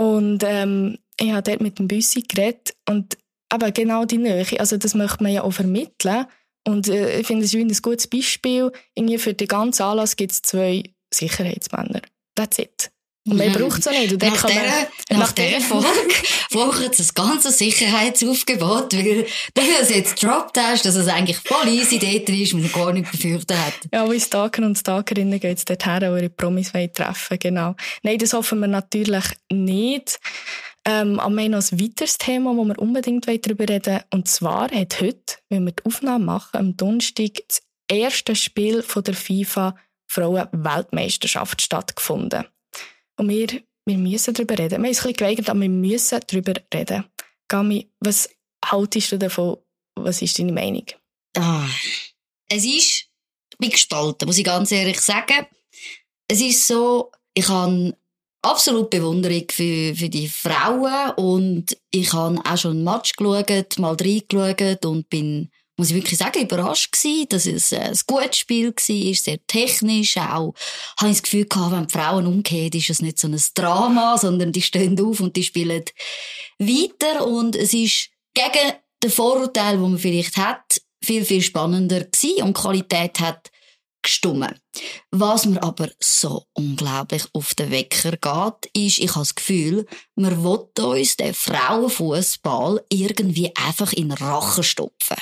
Und 0.00 0.42
ähm, 0.44 0.98
ich 1.20 1.30
habe 1.30 1.42
dort 1.42 1.60
mit 1.60 1.78
dem 1.78 1.88
Büssi 1.88 2.22
geredet 2.22 2.74
und 2.88 3.16
aber 3.48 3.70
genau 3.70 4.04
die 4.04 4.18
Nähe, 4.18 4.44
also 4.58 4.76
das 4.76 4.94
möchte 4.94 5.22
man 5.22 5.32
ja 5.32 5.42
auch 5.42 5.52
vermitteln. 5.52 6.26
Und 6.66 6.88
äh, 6.88 7.20
ich 7.20 7.26
finde, 7.26 7.44
es 7.44 7.54
ein 7.54 7.68
gutes 7.82 8.08
Beispiel. 8.08 8.72
Irgendwie 8.94 9.18
für 9.18 9.34
den 9.34 9.46
ganzen 9.46 9.82
Anlass 9.82 10.16
gibt 10.16 10.32
es 10.32 10.42
zwei 10.42 10.82
Sicherheitsmänner. 11.12 12.00
That's 12.34 12.58
it. 12.58 12.90
Und 13.26 13.38
mehr 13.38 13.50
braucht 13.50 13.80
es 13.80 13.88
auch 13.88 13.92
nicht. 13.92 14.12
Und 14.12 14.22
nach, 14.22 14.42
kann 14.42 14.54
man, 14.54 15.18
nach 15.18 15.32
dieser 15.32 15.60
Folge 15.60 15.88
braucht 16.50 16.98
es 16.98 17.10
ein 17.10 17.14
ganzes 17.14 17.56
Sicherheitsaufgebot, 17.56 18.92
weil 18.94 19.26
du 19.54 19.62
es 19.80 19.88
jetzt 19.88 20.20
gedroppt 20.20 20.58
hast, 20.58 20.84
dass 20.84 20.94
es 20.94 21.08
eigentlich 21.08 21.38
voll 21.38 21.68
easy 21.68 21.98
dort 21.98 22.28
ist, 22.28 22.52
man 22.52 22.70
gar 22.70 22.92
nicht 22.92 23.10
befürchtet 23.10 23.56
hat. 23.56 23.74
Ja, 23.92 24.10
wie 24.10 24.20
Stalker 24.20 24.62
und 24.62 24.76
Stalkerinnen 24.76 25.40
geht 25.40 25.56
es 25.56 25.64
dorthin, 25.64 26.10
wo 26.10 26.16
ihre 26.16 26.28
Promis 26.28 26.72
treffen 26.72 27.38
genau. 27.38 27.74
Nein, 28.02 28.18
das 28.18 28.34
hoffen 28.34 28.60
wir 28.60 28.68
natürlich 28.68 29.24
nicht. 29.50 30.20
Ähm, 30.86 31.18
aber 31.18 31.34
wir 31.34 31.44
haben 31.44 31.50
noch 31.52 31.72
ein 31.72 31.80
weiteres 31.80 32.18
Thema, 32.18 32.54
wo 32.54 32.64
wir 32.64 32.78
unbedingt 32.78 33.26
darüber 33.26 33.66
reden 33.66 33.94
wollen. 33.94 34.04
Und 34.12 34.28
zwar 34.28 34.70
hat 34.70 35.00
heute, 35.00 35.36
wenn 35.48 35.64
wir 35.64 35.72
die 35.72 35.84
Aufnahme 35.86 36.24
machen, 36.26 36.58
am 36.58 36.76
Donnerstag, 36.76 37.30
das 37.48 37.62
erste 37.88 38.36
Spiel 38.36 38.82
von 38.82 39.02
der 39.02 39.14
FIFA 39.14 39.76
Frauen-Weltmeisterschaft 40.08 41.62
stattgefunden. 41.62 42.44
Und 43.16 43.28
wir, 43.28 43.46
wir 43.86 43.98
müssen 43.98 44.34
darüber 44.34 44.58
reden. 44.58 44.70
Wir 44.70 44.76
haben 44.78 44.86
uns 44.86 44.98
ein 44.98 45.02
bisschen 45.02 45.16
geweigert, 45.16 45.50
aber 45.50 45.60
wir 45.60 45.68
müssen 45.68 46.20
darüber 46.26 46.54
reden. 46.72 47.04
Gami, 47.48 47.90
was 48.00 48.28
haltest 48.64 49.12
du 49.12 49.18
davon? 49.18 49.58
Was 49.96 50.22
ist 50.22 50.38
deine 50.38 50.52
Meinung? 50.52 50.86
Ah, 51.36 51.68
es 52.48 52.64
ist, 52.64 53.08
ich 53.52 53.58
bin 53.58 53.70
gespalten, 53.70 54.26
muss 54.26 54.38
ich 54.38 54.44
ganz 54.44 54.72
ehrlich 54.72 55.00
sagen. 55.00 55.46
Es 56.28 56.40
ist 56.40 56.66
so, 56.66 57.12
ich 57.34 57.48
habe 57.48 57.96
absolut 58.42 58.90
Bewunderung 58.90 59.44
für, 59.50 59.94
für 59.94 60.08
die 60.08 60.28
Frauen 60.28 61.10
und 61.16 61.76
ich 61.90 62.12
habe 62.12 62.40
auch 62.44 62.58
schon 62.58 62.80
ein 62.80 62.84
Match 62.84 63.12
geschaut, 63.14 63.78
mal 63.78 63.96
reingeschaut 63.98 64.84
und 64.84 65.08
bin 65.08 65.50
muss 65.76 65.90
ich 65.90 65.96
wirklich 65.96 66.18
sagen, 66.18 66.42
überrascht 66.42 66.92
gewesen, 66.92 67.28
dass 67.28 67.46
es 67.46 67.72
äh, 67.72 67.78
ein 67.78 67.98
gutes 68.06 68.38
Spiel 68.38 68.68
war, 68.68 69.14
sehr 69.14 69.46
technisch 69.46 70.16
auch. 70.16 70.54
Habe 70.98 71.10
ich 71.10 71.16
das 71.16 71.22
Gefühl 71.22 71.46
gehabt, 71.46 71.72
wenn 71.72 71.86
die 71.86 71.92
Frauen 71.92 72.26
umgehen, 72.26 72.72
ist 72.72 72.90
es 72.90 73.02
nicht 73.02 73.18
so 73.18 73.28
ein 73.28 73.40
Drama, 73.54 74.16
sondern 74.18 74.52
die 74.52 74.62
stehen 74.62 75.00
auf 75.00 75.20
und 75.20 75.36
die 75.36 75.42
spielen 75.42 75.84
weiter 76.58 77.26
und 77.26 77.56
es 77.56 77.74
ist 77.74 78.10
gegen 78.34 78.72
den 79.02 79.10
Vorurteil, 79.10 79.72
den 79.72 79.82
man 79.82 79.98
vielleicht 79.98 80.36
hat, 80.36 80.80
viel, 81.02 81.24
viel 81.24 81.42
spannender 81.42 82.04
gewesen 82.04 82.42
und 82.42 82.56
die 82.56 82.60
Qualität 82.60 83.20
hat 83.20 83.50
gestummen. 84.02 84.54
Was 85.10 85.46
mir 85.46 85.62
aber 85.62 85.88
so 85.98 86.44
unglaublich 86.52 87.24
auf 87.32 87.54
den 87.54 87.70
Wecker 87.70 88.12
geht, 88.12 88.70
ist, 88.86 88.98
ich 88.98 89.10
habe 89.10 89.20
das 89.20 89.34
Gefühl, 89.34 89.86
man 90.14 90.44
will 90.44 90.68
uns 90.84 91.16
den 91.16 91.34
Frauenfußball 91.34 92.84
irgendwie 92.90 93.50
einfach 93.56 93.92
in 93.92 94.10
den 94.10 94.18
Rachen 94.18 94.62
stopfen. 94.62 95.16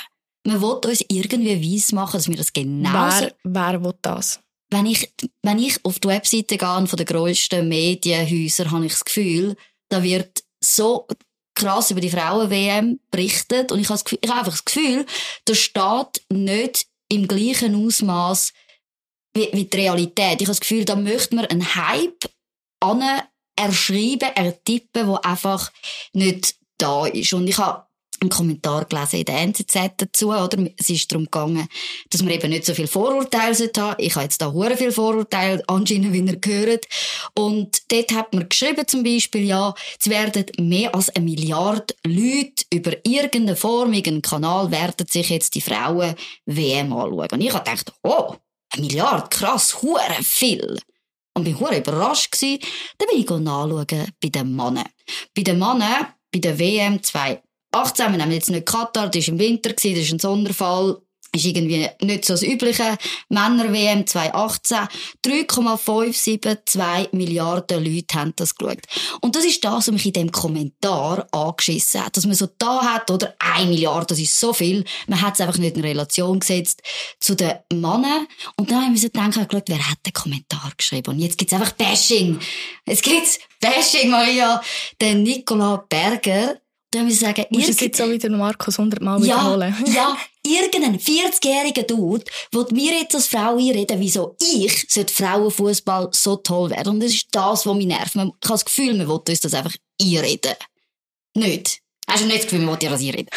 Man 0.45 0.61
will 0.61 0.79
uns 0.85 1.05
irgendwie 1.07 1.75
weiss 1.75 1.91
machen, 1.91 2.17
dass 2.17 2.27
wir 2.27 2.35
das 2.35 2.51
genauso... 2.51 3.25
Wer, 3.25 3.35
wer 3.43 3.83
will 3.83 3.95
das? 4.01 4.41
Wenn 4.69 4.85
ich, 4.85 5.13
wenn 5.41 5.59
ich 5.59 5.83
auf 5.85 5.99
die 5.99 6.07
Webseite 6.07 6.57
gehe 6.57 6.87
von 6.87 6.97
den 6.97 7.05
grössten 7.05 7.67
Medienhäusern, 7.67 8.71
habe 8.71 8.85
ich 8.85 8.93
das 8.93 9.05
Gefühl, 9.05 9.55
da 9.89 10.01
wird 10.01 10.43
so 10.63 11.07
krass 11.55 11.91
über 11.91 12.01
die 12.01 12.09
Frauen-WM 12.09 12.99
berichtet 13.11 13.71
und 13.71 13.79
ich 13.79 13.89
habe, 13.89 14.01
Gefühl, 14.01 14.19
ich 14.21 14.29
habe 14.29 14.39
einfach 14.39 14.53
das 14.53 14.65
Gefühl, 14.65 15.05
da 15.45 15.53
steht 15.53 16.23
nicht 16.29 16.87
im 17.09 17.27
gleichen 17.27 17.75
Ausmaß 17.85 18.53
wie, 19.35 19.49
wie 19.53 19.65
die 19.65 19.77
Realität. 19.77 20.41
Ich 20.41 20.47
habe 20.47 20.57
das 20.57 20.59
Gefühl, 20.59 20.85
da 20.85 20.95
möchte 20.95 21.35
man 21.35 21.45
einen 21.45 21.75
Hype 21.75 22.25
an 22.79 23.03
erschreiben, 23.55 24.29
ertippen, 24.35 25.07
der 25.07 25.25
einfach 25.25 25.71
nicht 26.13 26.55
da 26.77 27.05
ist. 27.05 27.33
Und 27.33 27.47
ich 27.47 27.57
habe 27.57 27.85
einen 28.21 28.29
Kommentar 28.29 28.85
gelesen 28.85 29.19
in 29.19 29.25
der 29.25 29.41
NZZ 29.41 29.75
dazu, 29.97 30.29
oder? 30.31 30.57
Es 30.77 30.89
ist 30.89 31.11
darum 31.11 31.25
gegangen, 31.25 31.67
dass 32.09 32.21
man 32.21 32.33
eben 32.33 32.49
nicht 32.49 32.65
so 32.65 32.73
viel 32.73 32.87
Vorurteile 32.87 33.55
haben 33.77 33.95
Ich 33.97 34.15
habe 34.15 34.23
jetzt 34.23 34.41
da 34.41 34.51
hure 34.51 34.77
viel 34.77 34.91
Vorurteile, 34.91 35.63
anscheinend, 35.67 36.13
wie 36.13 36.19
ihr 36.19 36.37
gehört. 36.37 36.85
Und 37.35 37.91
dort 37.91 38.11
hat 38.13 38.33
man 38.33 38.49
geschrieben 38.49 38.87
zum 38.87 39.03
Beispiel, 39.03 39.45
ja, 39.45 39.73
es 39.99 40.09
werden 40.09 40.45
mehr 40.59 40.93
als 40.93 41.09
eine 41.09 41.25
Milliarde 41.25 41.93
Leute 42.05 42.65
über 42.71 42.93
irgendeine 43.03 43.55
Form, 43.55 43.93
irgendeinen 43.93 44.21
Kanal, 44.21 44.71
werden 44.71 45.07
sich 45.07 45.29
jetzt 45.29 45.55
die 45.55 45.61
Frauen 45.61 46.15
WM 46.45 46.93
anschauen. 46.93 47.29
Und 47.31 47.41
ich 47.41 47.53
habe 47.53 47.63
gedacht, 47.63 47.93
oh, 48.03 48.35
eine 48.71 48.85
Milliarde, 48.85 49.27
krass, 49.29 49.81
hure 49.81 50.01
viel. 50.21 50.79
Und 51.35 51.45
bin 51.45 51.59
hure 51.59 51.77
überrascht 51.77 52.31
gewesen. 52.31 52.59
Dann 52.97 53.07
bin 53.09 53.19
ich 53.19 53.29
nachschauen 53.29 54.11
bei 54.21 54.29
den 54.29 54.55
Männern. 54.55 54.89
Bei 55.35 55.41
den 55.41 55.57
Männern, 55.57 56.07
bei 56.31 56.39
der 56.39 56.59
WM 56.59 57.01
2 57.01 57.41
18, 57.73 58.11
wir 58.11 58.17
nehmen 58.17 58.31
jetzt 58.31 58.49
nicht 58.49 58.65
Katar, 58.65 59.09
das 59.09 59.27
war 59.27 59.33
im 59.33 59.39
Winter, 59.39 59.71
das 59.73 59.83
ist 59.83 60.11
ein 60.11 60.19
Sonderfall, 60.19 60.97
ist 61.35 61.45
irgendwie 61.45 61.89
nicht 62.01 62.25
so 62.25 62.33
das 62.33 62.43
übliche. 62.43 62.97
Männer-WM 63.29 64.05
2018, 64.05 64.87
3,572 65.23 67.11
Milliarden 67.11 67.83
Leute 67.83 68.15
haben 68.15 68.33
das 68.35 68.55
geschaut. 68.55 68.81
Und 69.21 69.35
das 69.35 69.43
ist 69.43 69.63
das, 69.63 69.87
was 69.87 69.91
mich 69.91 70.05
in 70.05 70.13
dem 70.13 70.31
Kommentar 70.31 71.27
angeschissen 71.31 72.03
hat. 72.03 72.15
Dass 72.15 72.25
man 72.25 72.35
so 72.35 72.47
da 72.57 72.81
hat, 72.81 73.09
oder 73.09 73.33
1 73.39 73.67
Milliarde, 73.67 74.07
das 74.07 74.19
ist 74.19 74.39
so 74.39 74.53
viel. 74.53 74.85
Man 75.07 75.21
hat 75.21 75.33
es 75.33 75.41
einfach 75.41 75.57
nicht 75.57 75.75
in 75.75 75.81
Relation 75.81 76.39
gesetzt 76.39 76.83
zu 77.19 77.35
den 77.35 77.53
Männern. 77.71 78.27
Und 78.55 78.69
dann 78.69 78.85
haben 78.85 78.93
wir 78.93 79.01
so 79.01 79.09
gedacht, 79.09 79.63
wer 79.67 79.89
hat 79.89 80.05
den 80.05 80.13
Kommentar 80.13 80.71
geschrieben? 80.77 81.15
Und 81.15 81.19
jetzt 81.19 81.37
gibt's 81.39 81.53
einfach 81.53 81.71
Bashing. 81.71 82.39
Jetzt 82.85 83.03
gibt's 83.03 83.39
Bashing, 83.59 84.11
Maria. 84.11 84.61
Der 85.01 85.15
Nicola 85.15 85.83
Berger, 85.89 86.57
Dann 86.93 87.05
muss 87.05 87.13
ich 87.15 87.19
sagen, 87.21 87.43
Musst 87.49 87.69
es 87.69 87.79
jetzt 87.79 87.97
so 87.97 88.09
wieder 88.09 88.29
Markus 88.29 88.77
100 88.77 89.01
Mal 89.01 89.21
wiederholen? 89.21 89.75
Ja, 89.87 90.15
ja, 90.45 90.61
irgendein 90.61 90.99
40-jähriger 90.99 91.87
Dude 91.87 92.23
will 92.51 92.67
mir 92.71 92.93
jetzt 92.99 93.15
als 93.15 93.25
Frau 93.25 93.57
einreden, 93.57 93.99
wieso 93.99 94.35
ich 94.39 94.85
Frauenfußball 95.09 96.09
so 96.11 96.35
toll 96.35 96.69
werden. 96.69 96.89
Und 96.89 96.99
das 96.99 97.11
ist 97.11 97.27
das, 97.31 97.65
was 97.65 97.75
mich 97.75 97.87
nervt. 97.87 98.13
Man, 98.13 98.27
ich 98.27 98.33
habe 98.47 98.53
das 98.53 98.65
Gefühl, 98.65 98.93
man 98.93 99.07
will 99.07 99.21
uns 99.27 99.39
das 99.39 99.55
einfach 99.55 99.75
einreden. 99.99 100.53
Nicht. 101.35 101.79
Hast 102.07 102.21
du 102.21 102.27
nicht 102.27 102.43
das 102.43 102.45
Gefühl, 102.45 102.59
man 102.59 102.73
will 102.73 102.79
dir 102.79 102.91
das 102.91 103.01
einreden? 103.01 103.29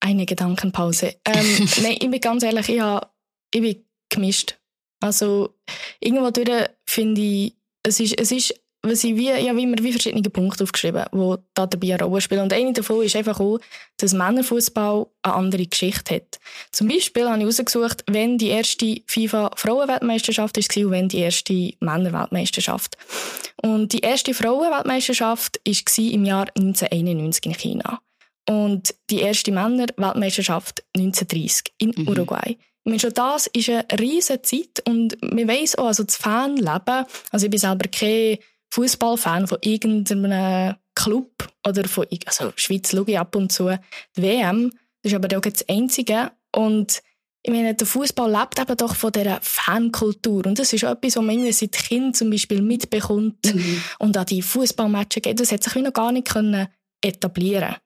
Eine 0.00 0.26
Gedankenpause. 0.26 1.14
Ähm, 1.24 1.68
nein, 1.82 1.98
ich 2.00 2.10
bin 2.10 2.20
ganz 2.20 2.42
ehrlich, 2.42 2.68
ich, 2.68 2.80
habe, 2.80 3.06
ich 3.54 3.60
bin 3.60 3.84
gemischt. 4.08 4.58
Also, 5.00 5.54
irgendwo 6.00 6.32
finde 6.86 7.20
ich, 7.20 7.54
es 7.84 8.00
ist, 8.00 8.18
es 8.18 8.32
ist 8.32 8.54
ich 8.92 9.16
wie, 9.16 9.28
ja, 9.28 9.56
wie 9.56 9.62
immer 9.62 9.78
wie 9.80 9.92
verschiedene 9.92 10.28
Punkte 10.30 10.64
aufgeschrieben, 10.64 11.04
die 11.12 11.34
da 11.54 11.66
dabei 11.66 11.94
eine 11.94 12.04
Rolle 12.04 12.20
spielen. 12.20 12.42
Und 12.42 12.52
eine 12.52 12.72
davon 12.72 13.02
ist 13.02 13.16
einfach 13.16 13.40
auch, 13.40 13.58
dass 13.96 14.12
Männerfußball 14.12 15.06
eine 15.22 15.34
andere 15.34 15.66
Geschichte 15.66 16.16
hat. 16.16 16.38
Zum 16.72 16.88
Beispiel 16.88 17.26
habe 17.28 17.38
ich 17.38 17.42
herausgesucht, 17.42 18.04
wenn 18.06 18.38
die 18.38 18.48
erste 18.48 19.00
FIFA-Frauenweltmeisterschaft 19.06 20.56
war 20.56 20.84
und 20.84 20.90
wenn 20.90 21.08
die 21.08 21.18
erste 21.18 21.72
Männerweltmeisterschaft. 21.80 22.96
Und 23.62 23.92
die 23.92 24.00
erste 24.00 24.34
Frauenweltmeisterschaft 24.34 25.60
war 25.64 26.04
im 26.04 26.24
Jahr 26.24 26.46
1991 26.56 27.46
in 27.46 27.54
China. 27.54 28.00
Und 28.48 28.94
die 29.10 29.20
erste 29.20 29.50
Männerweltmeisterschaft 29.50 30.84
1930 30.96 31.72
in 31.78 31.92
mhm. 31.96 32.08
Uruguay. 32.08 32.56
Ich 32.86 32.90
meine, 32.90 33.00
schon 33.00 33.14
das 33.14 33.48
ist 33.48 33.68
eine 33.68 33.84
riesige 33.98 34.42
Zeit 34.42 34.80
und 34.86 35.20
man 35.20 35.48
weiss 35.48 35.74
auch, 35.76 35.86
also 35.86 36.04
das 36.04 36.16
Fanleben, 36.16 37.04
also 37.32 37.46
ich 37.46 37.50
bin 37.50 37.58
selber 37.58 37.88
kein 37.88 38.38
Fußballfan 38.70 39.46
von 39.46 39.58
irgendeinem 39.62 40.74
Club 40.94 41.30
oder 41.66 41.86
von, 41.88 42.06
also 42.24 42.52
Schweiz 42.56 42.90
schaue 42.90 43.04
ich 43.06 43.18
ab 43.18 43.34
und 43.36 43.52
zu 43.52 43.68
die 44.16 44.22
WM, 44.22 44.70
das 45.02 45.12
ist 45.12 45.14
aber 45.14 45.36
auch 45.36 45.42
das 45.42 45.68
Einzige 45.68 46.32
und 46.54 47.02
ich 47.46 47.52
meine, 47.52 47.74
der 47.74 47.86
Fußball 47.86 48.28
lebt 48.28 48.58
eben 48.58 48.76
doch 48.76 48.96
von 48.96 49.12
dieser 49.12 49.38
Fankultur. 49.40 50.46
Und 50.46 50.58
das 50.58 50.72
ist 50.72 50.84
auch 50.84 50.90
etwas, 50.90 51.14
was 51.14 51.22
man 51.22 51.52
seit 51.52 51.72
Kind 51.72 52.16
zum 52.16 52.28
Beispiel 52.28 52.60
mitbekommt 52.60 53.54
mhm. 53.54 53.82
und 54.00 54.16
an 54.16 54.26
die 54.26 54.42
Fußballmatches 54.42 55.22
geht. 55.22 55.38
Das 55.38 55.52
hat 55.52 55.62
sich 55.62 55.76
wie 55.76 55.82
noch 55.82 55.92
gar 55.92 56.10
nicht 56.10 56.28
etablieren 57.00 57.76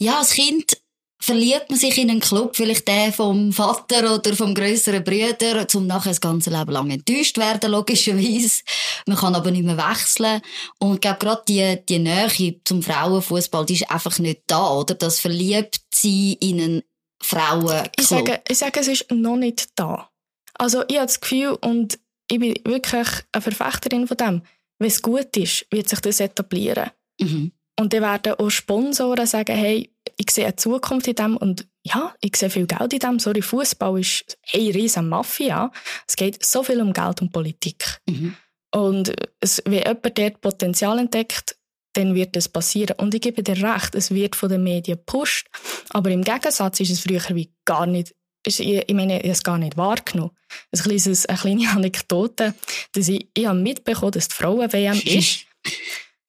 Ja, 0.00 0.20
als 0.20 0.34
Kind 0.34 0.80
verliebt 1.20 1.70
man 1.70 1.78
sich 1.78 1.96
in 1.96 2.10
einen 2.10 2.20
Club, 2.20 2.56
vielleicht 2.56 2.86
der 2.86 3.12
vom 3.12 3.52
Vater 3.52 4.14
oder 4.14 4.34
vom 4.34 4.54
größeren 4.54 5.02
Bruder, 5.02 5.66
um 5.74 5.86
nachher 5.86 6.10
das 6.10 6.20
ganze 6.20 6.50
Leben 6.50 6.72
lang 6.72 6.90
enttäuscht 6.90 7.38
werden, 7.38 7.70
logischerweise. 7.70 8.62
Man 9.06 9.16
kann 9.16 9.34
aber 9.34 9.50
nicht 9.50 9.64
mehr 9.64 9.78
wechseln. 9.78 10.42
Und 10.78 10.94
ich 10.94 11.00
glaube, 11.00 11.18
gerade 11.18 11.42
die, 11.48 11.78
die 11.88 11.98
Nähe 11.98 12.60
zum 12.64 12.82
Frauenfußball, 12.82 13.64
die 13.64 13.74
ist 13.74 13.90
einfach 13.90 14.18
nicht 14.18 14.42
da, 14.46 14.70
oder? 14.72 14.94
Das 14.94 15.20
verliebt 15.20 15.80
sie 15.92 16.34
in 16.34 16.60
einen 16.60 16.82
Frauenclub. 17.22 17.90
Ich 17.98 18.06
sage, 18.06 18.40
ich 18.48 18.58
sage, 18.58 18.80
es 18.80 18.88
ist 18.88 19.10
noch 19.10 19.36
nicht 19.36 19.68
da. 19.76 20.10
Also, 20.54 20.82
ich 20.88 20.96
habe 20.96 21.06
das 21.06 21.20
Gefühl, 21.20 21.56
und 21.60 21.98
ich 22.30 22.38
bin 22.38 22.54
wirklich 22.64 23.08
eine 23.32 23.42
Verfechterin 23.42 24.06
von 24.06 24.16
dem, 24.16 24.42
wenn 24.78 24.88
es 24.88 25.02
gut 25.02 25.36
ist, 25.36 25.66
wird 25.70 25.88
sich 25.88 26.00
das 26.00 26.20
etablieren. 26.20 26.90
Mhm. 27.20 27.52
Und 27.78 27.92
dann 27.92 28.02
werden 28.02 28.34
auch 28.34 28.50
Sponsoren 28.50 29.26
sagen, 29.26 29.56
hey, 29.56 29.90
ich 30.16 30.30
sehe 30.30 30.46
eine 30.46 30.56
Zukunft 30.56 31.08
in 31.08 31.14
dem 31.14 31.36
und 31.36 31.66
ja, 31.82 32.14
ich 32.20 32.36
sehe 32.36 32.50
viel 32.50 32.66
Geld 32.66 32.92
in 32.92 32.98
dem. 32.98 33.18
Sorry, 33.18 33.42
Fußball 33.42 34.00
ist 34.00 34.38
eine 34.52 34.74
riesen 34.74 35.08
Mafia. 35.08 35.70
Es 36.06 36.16
geht 36.16 36.44
so 36.44 36.62
viel 36.62 36.80
um 36.80 36.92
Geld 36.92 37.20
und 37.20 37.32
Politik. 37.32 38.00
Mhm. 38.06 38.36
Und 38.72 39.14
es, 39.40 39.62
wenn 39.64 39.84
jemand 39.86 40.18
dort 40.18 40.40
Potenzial 40.40 40.98
entdeckt, 40.98 41.56
dann 41.92 42.14
wird 42.14 42.34
das 42.34 42.48
passieren. 42.48 42.96
Und 42.98 43.14
ich 43.14 43.20
gebe 43.20 43.42
dir 43.42 43.56
recht, 43.62 43.94
es 43.94 44.10
wird 44.10 44.34
von 44.34 44.48
den 44.48 44.64
Medien 44.64 44.98
gepusht. 44.98 45.48
Aber 45.90 46.10
im 46.10 46.24
Gegensatz 46.24 46.80
ist 46.80 46.90
es 46.90 47.00
früher 47.00 47.22
wie 47.30 47.52
gar 47.64 47.86
nicht, 47.86 48.14
ich 48.46 48.94
meine, 48.94 49.18
ich 49.18 49.22
habe 49.22 49.30
es 49.30 49.42
gar 49.42 49.58
nicht 49.58 49.76
wahrgenommen. 49.76 50.32
Ein 50.72 50.80
kleines, 50.80 51.26
eine 51.26 51.38
kleine 51.38 51.70
Anekdote, 51.74 52.54
dass 52.92 53.08
ich, 53.08 53.28
ich 53.32 53.46
habe 53.46 53.58
mitbekommen, 53.58 54.12
dass 54.12 54.28
die 54.28 54.34
Frauen-WM 54.34 55.00
ist 55.04 55.46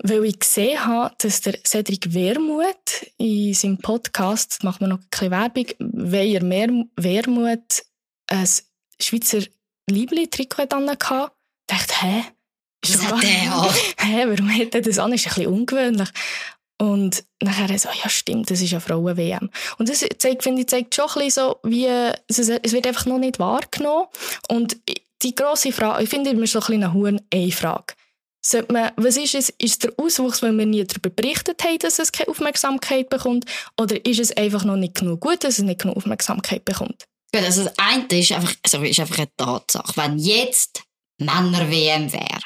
weil 0.03 0.25
ich 0.25 0.39
gesehen 0.39 0.85
habe, 0.85 1.15
dass 1.19 1.41
der 1.41 1.57
Cedric 1.65 2.13
Wermuth 2.13 3.11
in 3.17 3.53
seinem 3.53 3.77
Podcast, 3.77 4.63
macht 4.63 4.81
man 4.81 4.89
noch 4.91 4.99
ein 4.99 5.07
bisschen 5.09 5.31
Werbung, 5.31 5.67
weil 5.79 6.27
er 6.27 6.43
mehr 6.43 6.69
Wermuth 6.95 7.85
ein 8.27 8.49
Schweizer 8.99 9.41
Liebli-Trikot 9.89 10.73
hatte, 10.73 11.31
dachte, 11.67 12.01
hä? 12.01 12.23
Ist 12.83 12.95
das 12.95 13.11
hat 13.11 13.23
der 13.23 13.55
auch. 13.55 13.73
Hä, 13.97 14.25
warum 14.27 14.49
hat 14.49 14.75
er 14.75 14.81
das 14.81 14.99
an? 14.99 15.11
Das 15.11 15.21
ist 15.21 15.27
ein 15.27 15.33
bisschen 15.35 15.53
ungewöhnlich. 15.53 16.09
Und 16.77 17.23
nachher 17.41 17.79
so, 17.79 17.89
ja 18.03 18.09
stimmt, 18.09 18.51
das 18.51 18.61
ist 18.61 18.73
eine 18.73 18.81
Frauen-WM. 18.81 19.49
Und 19.77 19.89
das 19.89 20.05
zeigt, 20.17 20.43
finde 20.43 20.61
ich, 20.61 20.67
zeigt 20.67 20.93
schon 20.93 21.05
ein 21.05 21.13
bisschen 21.13 21.31
so, 21.31 21.59
wie, 21.63 21.87
es, 21.87 22.37
es 22.37 22.71
wird 22.73 22.85
einfach 22.85 23.05
noch 23.05 23.17
nicht 23.17 23.39
wahrgenommen. 23.39 24.07
Und 24.49 24.77
die 25.21 25.35
grosse 25.35 25.71
Frage, 25.71 26.03
ich 26.03 26.09
finde 26.09 26.31
immer 26.31 26.45
so 26.45 26.59
ein 26.59 26.65
bisschen 26.65 26.83
eine 26.83 26.93
Huhn-Ei-Frage 26.93 27.95
sollte 28.45 28.73
man, 28.73 28.91
was 28.95 29.17
ist 29.17 29.35
es? 29.35 29.49
Ist 29.57 29.83
der 29.83 29.93
Auswuchs, 29.97 30.41
weil 30.41 30.57
wir 30.57 30.65
nie 30.65 30.83
darüber 30.83 31.09
berichtet 31.09 31.63
haben, 31.63 31.79
dass 31.79 31.99
es 31.99 32.11
keine 32.11 32.29
Aufmerksamkeit 32.29 33.09
bekommt? 33.09 33.45
Oder 33.79 34.05
ist 34.05 34.19
es 34.19 34.35
einfach 34.37 34.63
noch 34.63 34.75
nicht 34.75 34.95
genug 34.95 35.21
gut, 35.21 35.43
dass 35.43 35.57
es 35.57 35.65
nicht 35.65 35.81
genug 35.81 35.97
Aufmerksamkeit 35.97 36.63
bekommt? 36.65 37.05
also 37.33 37.65
das 37.65 37.73
eine 37.77 38.05
ist 38.11 38.31
einfach, 38.31 38.55
also 38.63 38.81
ist 38.83 38.99
einfach 38.99 39.17
eine 39.17 39.35
Tatsache. 39.35 39.91
Wenn 39.95 40.17
jetzt 40.17 40.83
Männer-WM 41.17 42.13
wäre, 42.13 42.39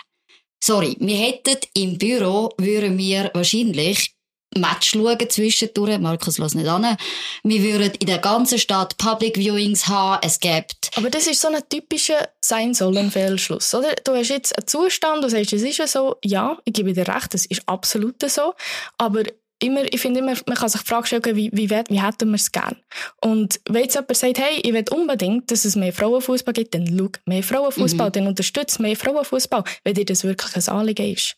sorry, 0.63 0.95
wir 0.99 1.15
hätten 1.15 1.57
im 1.75 1.97
Büro, 1.97 2.49
würden 2.57 2.97
wir 2.97 3.29
wahrscheinlich 3.33 4.15
Match 4.55 4.91
schauen 4.91 5.29
zwischendurch. 5.29 5.99
Markus, 5.99 6.38
lass 6.38 6.55
nicht 6.55 6.67
an. 6.67 6.97
Wir 7.43 7.63
würden 7.63 7.93
in 7.99 8.07
der 8.07 8.17
ganzen 8.17 8.57
Stadt 8.57 8.97
Public 8.97 9.38
Viewings 9.38 9.88
haben. 9.88 10.19
Es 10.23 10.39
gibt... 10.39 10.91
Aber 10.95 11.09
das 11.09 11.27
ist 11.27 11.41
so 11.41 11.49
ein 11.49 11.62
typischer 11.69 12.29
Sein-Sollen-Fehlschluss, 12.41 13.73
oder? 13.75 13.93
Du 14.03 14.13
hast 14.13 14.29
jetzt 14.29 14.57
einen 14.57 14.67
Zustand, 14.67 15.23
du 15.23 15.29
sagst, 15.29 15.53
es 15.53 15.62
ist 15.62 15.77
ja 15.77 15.88
so. 15.88 16.15
Ja, 16.23 16.57
ich 16.65 16.73
gebe 16.73 16.93
dir 16.93 17.07
recht, 17.07 17.33
es 17.35 17.45
ist 17.45 17.67
absolut 17.67 18.15
so. 18.29 18.53
Aber 18.97 19.23
immer, 19.59 19.83
ich 19.93 19.99
finde 19.99 20.19
immer, 20.19 20.33
man 20.45 20.57
kann 20.57 20.69
sich 20.69 20.81
die 20.81 20.88
Frage 20.88 21.07
stellen, 21.07 21.35
wie, 21.35 21.49
wie, 21.53 21.69
wie 21.69 22.01
hätten 22.01 22.29
wir 22.29 22.35
es 22.35 22.51
gern? 22.51 22.77
Und 23.21 23.59
wenn 23.69 23.83
jetzt 23.83 23.95
jemand 23.95 24.17
sagt, 24.17 24.39
hey, 24.39 24.59
ich 24.63 24.73
will 24.73 24.85
unbedingt, 24.91 25.51
dass 25.51 25.65
es 25.65 25.75
mehr 25.75 25.93
Frauenfußball 25.93 26.53
gibt, 26.53 26.73
dann 26.73 26.88
schau 26.88 27.09
mehr 27.25 27.43
Frauenfußball, 27.43 28.07
mhm. 28.07 28.13
dann 28.13 28.27
unterstützt 28.27 28.79
mehr 28.79 28.95
Frauenfußball, 28.95 29.63
wenn 29.83 29.93
dir 29.93 30.05
das 30.05 30.23
wirklich 30.23 30.55
ein 30.55 30.73
Anliegen 30.73 31.13
ist. 31.13 31.35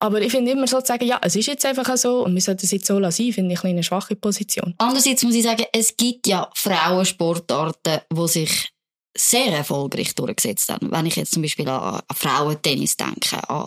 Aber 0.00 0.20
ich 0.22 0.32
finde 0.32 0.52
immer 0.52 0.66
so 0.66 0.80
zu 0.80 0.86
sagen, 0.86 1.06
ja, 1.06 1.20
es 1.22 1.36
ist 1.36 1.46
jetzt 1.46 1.64
einfach 1.66 1.96
so 1.96 2.24
und 2.24 2.34
wir 2.34 2.40
sollten 2.40 2.64
es 2.64 2.70
jetzt 2.70 2.86
so 2.86 2.98
lassen, 2.98 3.32
finde 3.32 3.52
ich 3.52 3.64
eine 3.64 3.82
schwache 3.82 4.16
Position. 4.16 4.74
Andererseits 4.78 5.22
muss 5.22 5.34
ich 5.34 5.42
sagen, 5.42 5.66
es 5.72 5.96
gibt 5.96 6.26
ja 6.26 6.50
Frauensportarten, 6.54 8.00
die 8.10 8.28
sich 8.28 8.70
sehr 9.16 9.58
erfolgreich 9.58 10.14
durchgesetzt 10.14 10.70
haben. 10.70 10.90
Wenn 10.90 11.06
ich 11.06 11.16
jetzt 11.16 11.32
zum 11.32 11.42
Beispiel 11.42 11.68
an, 11.68 12.00
Frauentennis 12.14 12.96
denke, 12.96 13.46
an 13.48 13.66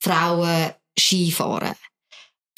Frauen-Skifahren, 0.00 1.74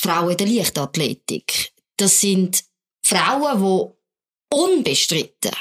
Frauen 0.01 0.37
der 0.37 0.47
Leichtathletik. 0.47 1.73
Das 1.97 2.21
sind 2.21 2.65
Frauen, 3.05 3.61
die 3.63 4.57
unbestritten 4.57 5.53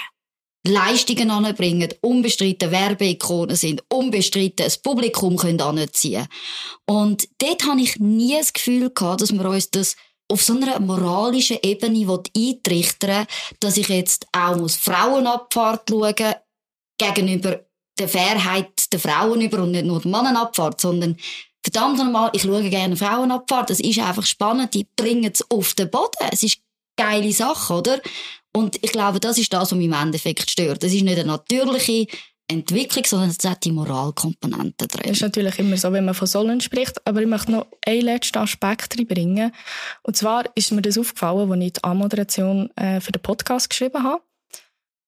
Leistungen 0.68 1.32
anbringen, 1.32 1.94
unbestritten 2.02 2.72
Werbeikonen 2.72 3.56
sind, 3.56 3.84
unbestritten 3.90 4.66
ein 4.66 4.74
Publikum 4.84 5.38
können 5.38 5.62
anziehen. 5.62 6.28
Und 6.86 7.28
dort 7.38 7.66
habe 7.66 7.82
ich 7.82 7.98
nie 7.98 8.38
das 8.38 8.54
Gefühl 8.54 8.90
gehabt, 8.90 9.22
dass 9.22 9.32
wir 9.32 9.46
uns 9.46 9.72
das 9.72 9.96
auf 10.32 10.44
so 10.44 10.54
einer 10.54 10.80
moralischen 10.80 11.58
Ebene 11.64 12.22
eintrichtern 12.38 13.26
dass 13.60 13.78
ich 13.78 13.90
jetzt 13.90 14.28
auch 14.32 14.58
muss 14.58 14.76
Frauenabfahrt 14.76 15.90
schauen 15.90 16.36
gegenüber 16.98 17.66
der 17.98 18.08
Fairheit 18.08 18.92
der 18.92 19.00
Frauen 19.00 19.42
über 19.42 19.64
und 19.64 19.72
nicht 19.72 19.86
nur 19.86 20.00
der 20.00 20.12
Mannenabfahrt, 20.12 20.80
sondern 20.80 21.18
verdammt 21.64 21.98
nochmal, 21.98 22.30
ich 22.34 22.44
schaue 22.44 22.70
gerne 22.70 22.96
Frauenabfahrt, 22.96 23.70
das 23.70 23.80
ist 23.80 24.00
einfach 24.00 24.26
spannend, 24.26 24.74
die 24.74 24.88
bringen 24.96 25.32
es 25.34 25.46
auf 25.50 25.74
den 25.74 25.90
Boden, 25.90 26.28
es 26.32 26.44
ist 26.44 26.60
eine 26.98 27.10
geile 27.10 27.34
Sache, 27.34 27.74
oder? 27.74 28.02
Und 28.60 28.76
ich 28.84 28.92
glaube, 28.92 29.22
das 29.22 29.38
ist 29.38 29.54
das, 29.54 29.72
was 29.72 29.78
mich 29.78 29.86
im 29.86 29.94
Endeffekt 29.94 30.52
stört. 30.52 30.84
Es 30.84 30.94
ist 30.94 31.02
nicht 31.02 31.18
eine 31.18 31.26
natürliche 31.26 32.08
Entwicklung, 32.50 33.06
sondern 33.06 33.30
es 33.30 33.50
hat 33.50 33.64
die 33.64 33.72
Moralkomponente 33.72 34.86
drin. 34.86 35.04
Das 35.04 35.14
ist 35.14 35.22
natürlich 35.22 35.58
immer 35.60 35.78
so, 35.78 35.94
wenn 35.94 36.04
man 36.04 36.14
von 36.14 36.28
Sollen 36.28 36.60
spricht. 36.60 37.00
Aber 37.08 37.22
ich 37.22 37.28
möchte 37.28 37.54
noch 37.54 37.68
einen 37.86 38.02
letzten 38.02 38.40
Aspekt 38.40 38.98
reinbringen. 38.98 39.54
Und 40.04 40.18
zwar 40.18 40.44
ist 40.56 40.74
mir 40.74 40.82
das 40.82 40.98
aufgefallen, 40.98 41.50
als 41.50 41.62
ich 41.64 41.74
die 41.74 41.84
Anmoderation 41.86 42.70
äh, 42.76 43.00
für 43.00 43.14
den 43.14 43.22
Podcast 43.22 43.70
geschrieben 43.70 44.04
habe. 44.04 44.22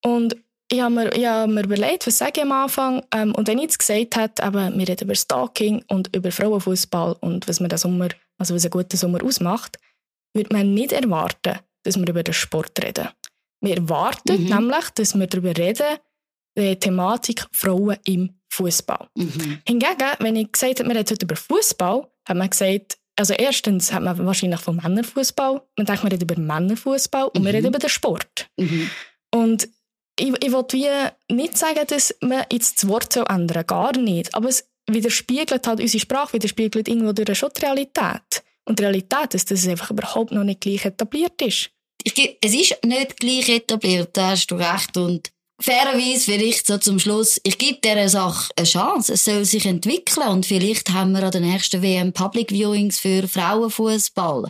Und 0.01 0.37
ich 0.71 0.79
habe 0.79 0.95
mir, 0.95 1.13
ich 1.13 1.25
habe 1.25 1.51
mir 1.51 1.65
überlegt, 1.65 2.07
was 2.07 2.19
sage 2.19 2.31
ich 2.37 2.43
am 2.43 2.53
Anfang. 2.53 3.03
Ähm, 3.13 3.35
und 3.35 3.49
wenn 3.49 3.57
ich 3.57 3.63
jetzt 3.63 3.79
gesagt 3.79 4.15
habe, 4.15 4.45
eben, 4.45 4.79
wir 4.79 4.87
reden 4.87 5.03
über 5.03 5.15
Stalking 5.15 5.83
und 5.89 6.15
über 6.15 6.31
Frauenfußball 6.31 7.17
und 7.19 7.49
was, 7.49 7.59
man 7.59 7.67
den 7.67 7.77
Sommer, 7.77 8.07
also 8.37 8.55
was 8.55 8.63
einen 8.63 8.71
guten 8.71 8.95
Sommer 8.95 9.21
ausmacht, 9.21 9.77
würde 10.33 10.55
man 10.55 10.73
nicht 10.73 10.93
erwarten, 10.93 11.59
dass 11.83 11.99
wir 11.99 12.07
über 12.07 12.23
den 12.23 12.33
Sport 12.33 12.81
reden. 12.81 13.09
Wir 13.61 13.77
erwarten 13.77 14.43
mhm. 14.43 14.49
nämlich, 14.49 14.89
dass 14.95 15.17
wir 15.17 15.27
darüber 15.27 15.55
reden, 15.55 15.97
die 16.57 16.75
Thematik 16.75 17.45
Frauen 17.51 17.97
im 18.05 18.35
Fußball. 18.49 19.07
Mhm. 19.15 19.61
Hingegen, 19.65 20.11
wenn 20.19 20.35
ich 20.35 20.51
gesagt 20.51 20.79
habe, 20.79 20.89
wir 20.89 20.95
reden 20.95 21.09
heute 21.09 21.25
über 21.25 21.35
Fußball, 21.35 22.07
hat 22.27 22.37
man 22.37 22.49
gesagt, 22.49 22.97
also 23.15 23.33
erstens 23.33 23.93
hat 23.93 24.03
man 24.03 24.25
wahrscheinlich 24.25 24.59
vom 24.59 24.77
Männerfußball, 24.77 25.61
man 25.77 25.85
denkt, 25.85 26.03
man 26.03 26.11
redet 26.11 26.29
über 26.29 26.41
Männerfußball 26.41 27.25
und 27.25 27.41
mhm. 27.41 27.45
wir 27.45 27.53
reden 27.53 27.67
über 27.67 27.79
den 27.79 27.89
Sport. 27.89 28.49
Mhm. 28.57 28.89
Und 29.33 29.69
ich, 30.19 30.33
ich 30.43 30.51
will 30.51 30.65
wie 30.71 31.33
nicht 31.33 31.57
sagen, 31.57 31.85
dass 31.87 32.15
man 32.21 32.43
jetzt 32.51 32.83
das 32.83 32.89
Wort 32.89 33.13
so 33.13 33.23
ändern 33.23 33.65
gar 33.65 33.97
nicht. 33.97 34.33
Aber 34.35 34.49
es 34.49 34.67
widerspiegelt 34.87 35.65
halt 35.67 35.79
unsere 35.79 36.01
Sprache, 36.01 36.33
widerspiegelt 36.33 36.87
irgendwo 36.87 37.13
durch 37.13 37.37
schon 37.37 37.49
die 37.55 37.61
Realität. 37.61 38.43
Und 38.65 38.79
die 38.79 38.83
Realität 38.83 39.33
ist, 39.33 39.49
dass 39.49 39.59
es 39.59 39.67
einfach 39.67 39.91
überhaupt 39.91 40.31
noch 40.31 40.43
nicht 40.43 40.61
gleich 40.61 40.85
etabliert 40.85 41.41
ist. 41.41 41.71
Ich, 42.03 42.37
es 42.41 42.53
ist 42.53 42.83
nicht 42.85 43.19
gleich 43.19 43.49
etabliert, 43.49 44.09
da 44.13 44.31
hast 44.31 44.47
du 44.47 44.55
recht. 44.55 44.97
Und 44.97 45.31
fairerweise 45.59 46.31
vielleicht 46.31 46.67
so 46.67 46.77
zum 46.77 46.99
Schluss, 46.99 47.39
ich 47.43 47.57
gebe 47.57 47.79
dieser 47.83 48.09
Sache 48.09 48.51
eine 48.55 48.67
Chance. 48.67 49.13
Es 49.13 49.25
soll 49.25 49.45
sich 49.45 49.65
entwickeln 49.65 50.27
und 50.27 50.45
vielleicht 50.45 50.91
haben 50.91 51.13
wir 51.13 51.23
an 51.23 51.31
der 51.31 51.41
nächsten 51.41 51.81
WM 51.81 52.13
Public 52.13 52.51
Viewings 52.51 52.99
für 52.99 53.27
Frauenfußball. 53.27 54.49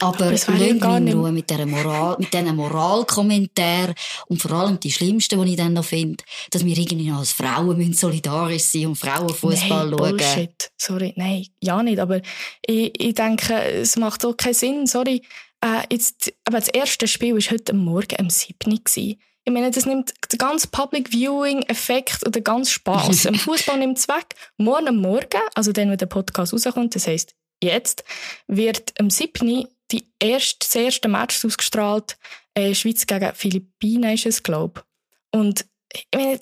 Aber 0.00 0.32
lass 0.32 0.48
mich 0.48 0.60
in 0.60 0.82
Ruhe 0.82 1.30
mit 1.30 1.48
dieser 1.48 1.66
Moral, 1.66 2.16
mit 2.18 2.32
diesen 2.34 2.56
Moralkommentaren 2.56 3.94
und 4.26 4.42
vor 4.42 4.52
allem 4.52 4.80
die 4.80 4.90
schlimmsten, 4.90 5.42
die 5.42 5.52
ich 5.52 5.56
dann 5.56 5.72
noch 5.72 5.84
finde, 5.84 6.22
dass 6.50 6.64
wir 6.64 6.76
irgendwie 6.76 7.08
noch 7.08 7.20
als 7.20 7.32
Frauen 7.32 7.92
solidarisch 7.92 8.64
sein 8.64 8.88
und 8.88 8.96
Frauenfußball 8.96 9.90
schauen. 9.90 9.96
Bullshit. 9.96 10.70
Sorry, 10.76 11.14
nein, 11.16 11.46
ja 11.62 11.82
nicht, 11.82 12.00
aber 12.00 12.20
ich, 12.66 13.00
ich 13.00 13.14
denke, 13.14 13.54
es 13.54 13.96
macht 13.96 14.24
auch 14.26 14.36
keinen 14.36 14.54
Sinn, 14.54 14.86
sorry. 14.86 15.22
Äh, 15.64 15.86
jetzt, 15.90 16.30
aber 16.44 16.58
das 16.58 16.68
erste 16.68 17.08
Spiel 17.08 17.34
war 17.34 17.40
heute 17.40 17.72
Morgen 17.72 18.16
am 18.18 18.28
7. 18.28 18.54
Gewesen. 18.84 19.18
Ich 19.46 19.52
meine, 19.52 19.70
das 19.70 19.86
nimmt 19.86 20.12
den 20.30 20.38
ganzen 20.38 20.70
Public 20.70 21.10
Viewing 21.10 21.62
Effekt 21.62 22.26
oder 22.26 22.40
ganz 22.42 22.70
Spaß. 22.70 23.26
Am 23.26 23.34
Fußball 23.34 23.78
nimmt 23.78 23.98
es 23.98 24.08
weg. 24.08 24.34
Morgen 24.58 24.88
am 24.88 24.96
Morgen, 24.96 25.40
also 25.54 25.72
dann, 25.72 25.90
wenn 25.90 25.98
der 25.98 26.06
Podcast 26.06 26.52
rauskommt, 26.52 26.94
das 26.94 27.06
heisst 27.06 27.34
jetzt, 27.62 28.04
wird 28.46 28.92
am 28.98 29.08
7 29.08 29.66
die 29.90 30.06
erste, 30.20 30.58
das 30.60 30.74
erste 30.74 31.08
Match 31.08 31.42
ausgestrahlt, 31.44 32.18
äh, 32.54 32.74
Schweiz 32.74 33.06
gegen 33.06 33.34
Philippinen 33.34 34.14
ist 34.14 34.26
es, 34.26 34.42
glaube 34.42 34.82
ich. 34.82 35.38
Und 35.38 35.66
ich 35.94 36.08
meine, 36.14 36.38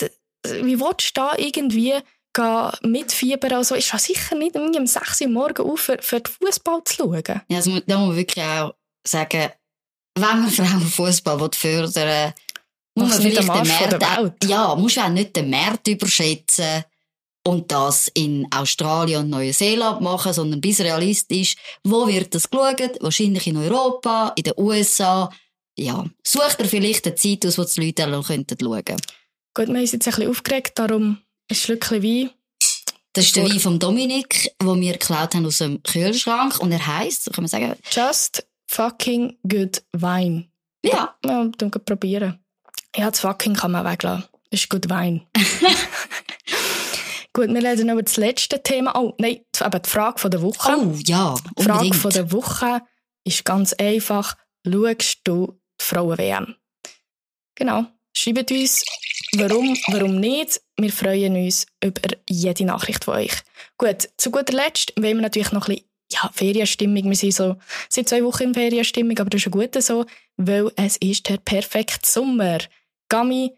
wie 0.65 0.81
willst 0.81 1.11
du 1.11 1.21
da 1.21 1.33
irgendwie 1.37 1.95
mitfiebern? 2.83 3.53
Also 3.53 3.77
ist 3.77 3.93
das 3.93 4.05
sicher 4.05 4.35
nicht 4.37 4.57
um 4.57 4.87
6 4.87 5.21
Uhr 5.21 5.29
morgens 5.29 5.61
auf, 5.61 5.81
für, 5.81 5.99
für 6.01 6.21
den 6.21 6.33
Fußball 6.33 6.83
zu 6.85 6.95
schauen. 6.95 7.23
Ja, 7.27 7.57
also, 7.57 7.79
da 7.87 7.99
muss 7.99 8.09
man 8.09 8.17
wirklich 8.17 8.45
auch 8.45 8.75
sagen, 9.07 9.51
wenn 10.15 10.41
man 10.41 10.51
Frauenfußball 10.51 11.51
fördern 11.55 11.95
will, 11.95 12.35
muss 12.95 13.11
man 13.11 13.23
vielleicht 13.23 13.93
den 13.93 13.99
Markt, 13.99 14.45
ja, 14.45 14.75
muss 14.75 14.99
auch 14.99 15.09
nicht 15.09 15.35
den 15.35 15.49
Markt 15.49 15.89
überschätzen 15.89 16.85
und 17.45 17.73
das 17.73 18.09
in 18.15 18.47
Australien 18.55 19.23
und 19.23 19.31
Neuseeland 19.31 20.01
machen, 20.01 20.33
sondern 20.33 20.61
bis 20.61 20.81
realistisch, 20.81 21.57
wo 21.85 22.07
wird 22.07 22.35
das 22.35 22.51
geschaut? 22.51 22.99
Wahrscheinlich 23.01 23.47
in 23.47 23.57
Europa, 23.57 24.33
in 24.37 24.45
den 24.45 24.55
USA. 24.57 25.31
Ja, 25.77 26.05
sucht 26.23 26.61
er 26.61 26.67
vielleicht 26.67 27.07
eine 27.07 27.15
Zeit 27.15 27.47
aus, 27.47 27.57
wo 27.59 27.65
die 27.65 27.87
Leute 27.87 28.15
auch 28.15 28.27
könnten 28.27 28.57
schauen. 28.61 29.01
Gut, 29.55 29.69
wir 29.69 29.81
uns 29.81 29.93
jetzt 29.93 30.07
ein 30.07 30.15
bisschen 30.15 30.31
aufgeregt, 30.31 30.79
darum 30.79 31.19
ein 31.51 31.57
Schlückchen 31.57 32.03
Wein. 32.03 32.31
Das 33.15 33.27
ist 33.27 33.37
der 33.37 33.45
Wein 33.45 33.61
von 33.61 33.79
Dominik, 33.79 34.53
den 34.61 34.81
wir 34.81 34.93
geklaut 34.93 35.35
haben 35.35 35.45
aus 35.45 35.59
dem 35.59 35.83
Kühlschrank. 35.83 36.59
Und 36.61 36.73
er 36.73 36.87
heisst, 36.87 37.31
kann 37.33 37.45
man 37.45 37.49
sagen... 37.49 37.75
Just 37.91 38.47
fucking 38.73 39.39
good 39.49 39.83
wine. 39.93 40.49
Ja. 40.83 41.15
Ja, 41.25 41.45
dann 41.59 41.71
probieren. 41.71 42.39
Ja, 42.97 43.11
das 43.11 43.21
fucking 43.21 43.55
kann 43.55 43.73
man 43.73 43.85
weglassen. 43.85 44.25
Das 44.51 44.61
ist 44.61 44.69
gut 44.69 44.89
Wein. 44.91 45.27
Gut, 47.35 47.49
wir 47.49 47.65
reden 47.65 47.89
über 47.89 48.03
das 48.03 48.19
letzte 48.19 48.63
Thema. 48.63 48.95
Oh, 48.95 49.15
nein, 49.19 49.41
eben 49.59 49.83
die 49.83 49.89
Frage 49.89 50.19
von 50.19 50.31
der 50.31 50.43
Woche. 50.43 50.77
Oh, 50.77 50.95
ja, 51.07 51.31
unbedingt. 51.31 51.59
Die 51.59 51.63
Frage 51.63 51.95
von 51.95 52.11
der 52.11 52.33
Woche 52.33 52.83
ist 53.25 53.47
ganz 53.47 53.73
einfach. 53.73 54.37
Schaust 54.67 55.21
du 55.25 55.59
die 55.81 55.85
Frauen-WM? 55.85 56.57
Genau. 57.55 57.87
Schreibt 58.15 58.51
uns, 58.51 58.85
warum, 59.35 59.75
warum 59.89 60.21
nicht. 60.21 60.61
Wir 60.77 60.93
freuen 60.93 61.43
uns 61.43 61.67
über 61.83 62.03
jede 62.29 62.67
Nachricht 62.67 63.05
von 63.05 63.15
euch. 63.15 63.33
Gut, 63.79 64.11
zu 64.19 64.31
guter 64.31 64.53
Letzt 64.53 64.93
wollen 64.97 65.17
wir 65.17 65.23
natürlich 65.23 65.53
noch 65.53 65.69
ein 65.69 65.77
bisschen 65.77 65.92
ja, 66.13 66.31
Ferienstimmung. 66.33 67.09
Wir 67.09 67.17
sind 67.17 67.35
so 67.35 67.57
seit 67.89 68.09
zwei 68.09 68.23
Wochen 68.25 68.45
in 68.45 68.55
Ferienstimmung, 68.55 69.19
aber 69.19 69.31
das 69.31 69.43
ist 69.43 69.47
ein 69.47 69.53
guter 69.53 69.83
so, 69.83 70.07
weil 70.37 70.71
es 70.77 70.97
ist 70.99 71.29
der 71.29 71.39
perfekte 71.39 72.09
Sommer. 72.09 72.59
Gami, 73.09 73.53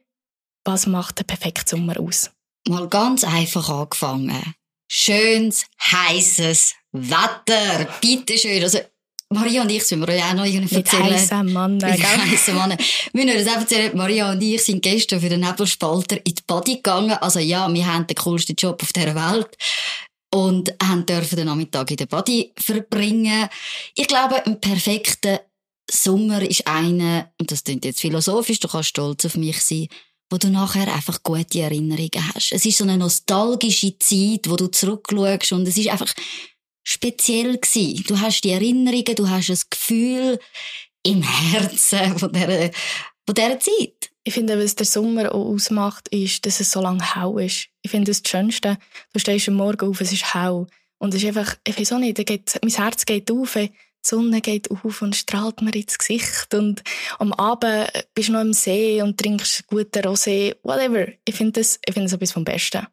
was 0.64 0.86
macht 0.86 1.18
der 1.18 1.24
perfekte 1.24 1.76
Sommer 1.76 1.98
aus? 2.00 2.30
mal 2.68 2.88
ganz 2.88 3.24
einfach 3.24 3.68
angefangen. 3.68 4.54
Schönes, 4.88 5.66
heißes 5.80 6.74
Wetter. 6.92 7.88
Bitte 8.00 8.38
schön. 8.38 8.62
Also, 8.62 8.78
Maria 9.30 9.62
und 9.62 9.70
ich, 9.70 9.84
sind 9.84 10.00
wir 10.00 10.08
euch 10.08 10.22
auch 10.22 10.34
noch 10.34 10.44
irgendwie 10.44 10.76
erzählen. 10.76 11.04
Mit 11.04 11.12
heissen 11.14 11.52
Mann, 11.52 11.82
heissen 11.82 12.54
Mann. 12.54 12.76
Wir 13.12 13.24
müssen 13.24 13.46
erzählen, 13.48 13.96
Maria 13.96 14.30
und 14.30 14.42
ich 14.42 14.62
sind 14.62 14.82
gestern 14.82 15.20
für 15.20 15.28
den 15.28 15.40
Nebelspalter 15.40 16.18
in 16.18 16.34
die 16.34 16.42
Body 16.46 16.76
gegangen. 16.76 17.12
Also 17.12 17.40
ja, 17.40 17.72
wir 17.72 17.86
haben 17.86 18.06
den 18.06 18.16
coolsten 18.16 18.54
Job 18.54 18.82
auf 18.82 18.92
dieser 18.92 19.14
Welt. 19.14 19.56
Und 20.34 20.74
haben 20.82 21.06
dürfen 21.06 21.36
den 21.36 21.46
Nachmittag 21.46 21.92
in 21.92 21.96
der 21.96 22.06
Body 22.06 22.52
verbringen. 22.56 23.48
Ich 23.94 24.08
glaube, 24.08 24.44
ein 24.44 24.60
perfekter 24.60 25.40
Sommer 25.88 26.42
ist 26.42 26.66
einer, 26.66 27.30
und 27.38 27.52
das 27.52 27.62
klingt 27.62 27.84
jetzt 27.84 28.00
philosophisch, 28.00 28.58
du 28.58 28.66
kannst 28.66 28.88
stolz 28.88 29.24
auf 29.24 29.36
mich 29.36 29.62
sein, 29.62 29.86
wo 30.30 30.36
du 30.36 30.48
nachher 30.48 30.92
einfach 30.92 31.22
gute 31.22 31.60
Erinnerungen 31.60 32.34
hast. 32.34 32.50
Es 32.50 32.66
ist 32.66 32.78
so 32.78 32.84
eine 32.84 32.98
nostalgische 32.98 33.96
Zeit, 34.00 34.50
wo 34.50 34.56
du 34.56 34.66
zurückschaust 34.66 35.52
und 35.52 35.68
es 35.68 35.76
ist 35.76 35.88
einfach 35.88 36.12
speziell 36.82 37.56
gewesen. 37.56 38.02
Du 38.08 38.18
hast 38.18 38.40
die 38.40 38.50
Erinnerungen, 38.50 39.14
du 39.14 39.28
hast 39.28 39.50
das 39.50 39.70
Gefühl 39.70 40.40
im 41.04 41.22
Herzen 41.22 42.18
von 42.18 42.32
dieser, 42.32 42.72
von 43.24 43.34
dieser 43.36 43.60
Zeit. 43.60 44.10
Ich 44.26 44.34
finde, 44.34 44.58
was 44.62 44.74
der 44.74 44.86
Sommer 44.86 45.34
auch 45.34 45.46
ausmacht, 45.46 46.08
ist, 46.08 46.46
dass 46.46 46.60
es 46.60 46.70
so 46.70 46.80
lange 46.80 47.14
hell 47.14 47.44
ist. 47.44 47.68
Ich 47.82 47.90
finde 47.90 48.10
das, 48.10 48.22
das 48.22 48.30
Schönste. 48.30 48.78
Du 49.12 49.18
stehst 49.18 49.48
am 49.48 49.54
Morgen 49.54 49.88
auf, 49.88 50.00
es 50.00 50.12
ist 50.12 50.34
hell. 50.34 50.66
Und 50.98 51.12
es 51.12 51.22
ist 51.22 51.28
einfach, 51.28 51.56
ich 51.66 51.78
weiß 51.78 51.92
auch 51.92 51.98
nicht, 51.98 52.16
geht, 52.24 52.58
mein 52.62 52.72
Herz 52.72 53.04
geht 53.04 53.30
auf, 53.30 53.52
die 53.52 53.70
Sonne 54.06 54.40
geht 54.40 54.70
auf 54.70 55.02
und 55.02 55.16
strahlt 55.16 55.60
mir 55.60 55.74
ins 55.74 55.98
Gesicht 55.98 56.54
und 56.54 56.82
am 57.18 57.32
Abend 57.34 57.90
bist 58.14 58.28
du 58.28 58.32
noch 58.32 58.40
im 58.40 58.52
See 58.52 59.02
und 59.02 59.18
trinkst 59.18 59.66
guten 59.66 60.02
Rosé, 60.02 60.56
whatever. 60.62 61.06
Ich 61.24 61.34
finde 61.34 61.60
das, 61.60 61.78
ich 61.84 61.92
finde 61.92 62.06
das 62.06 62.14
etwas 62.14 62.32
vom 62.32 62.44
Besten. 62.44 62.86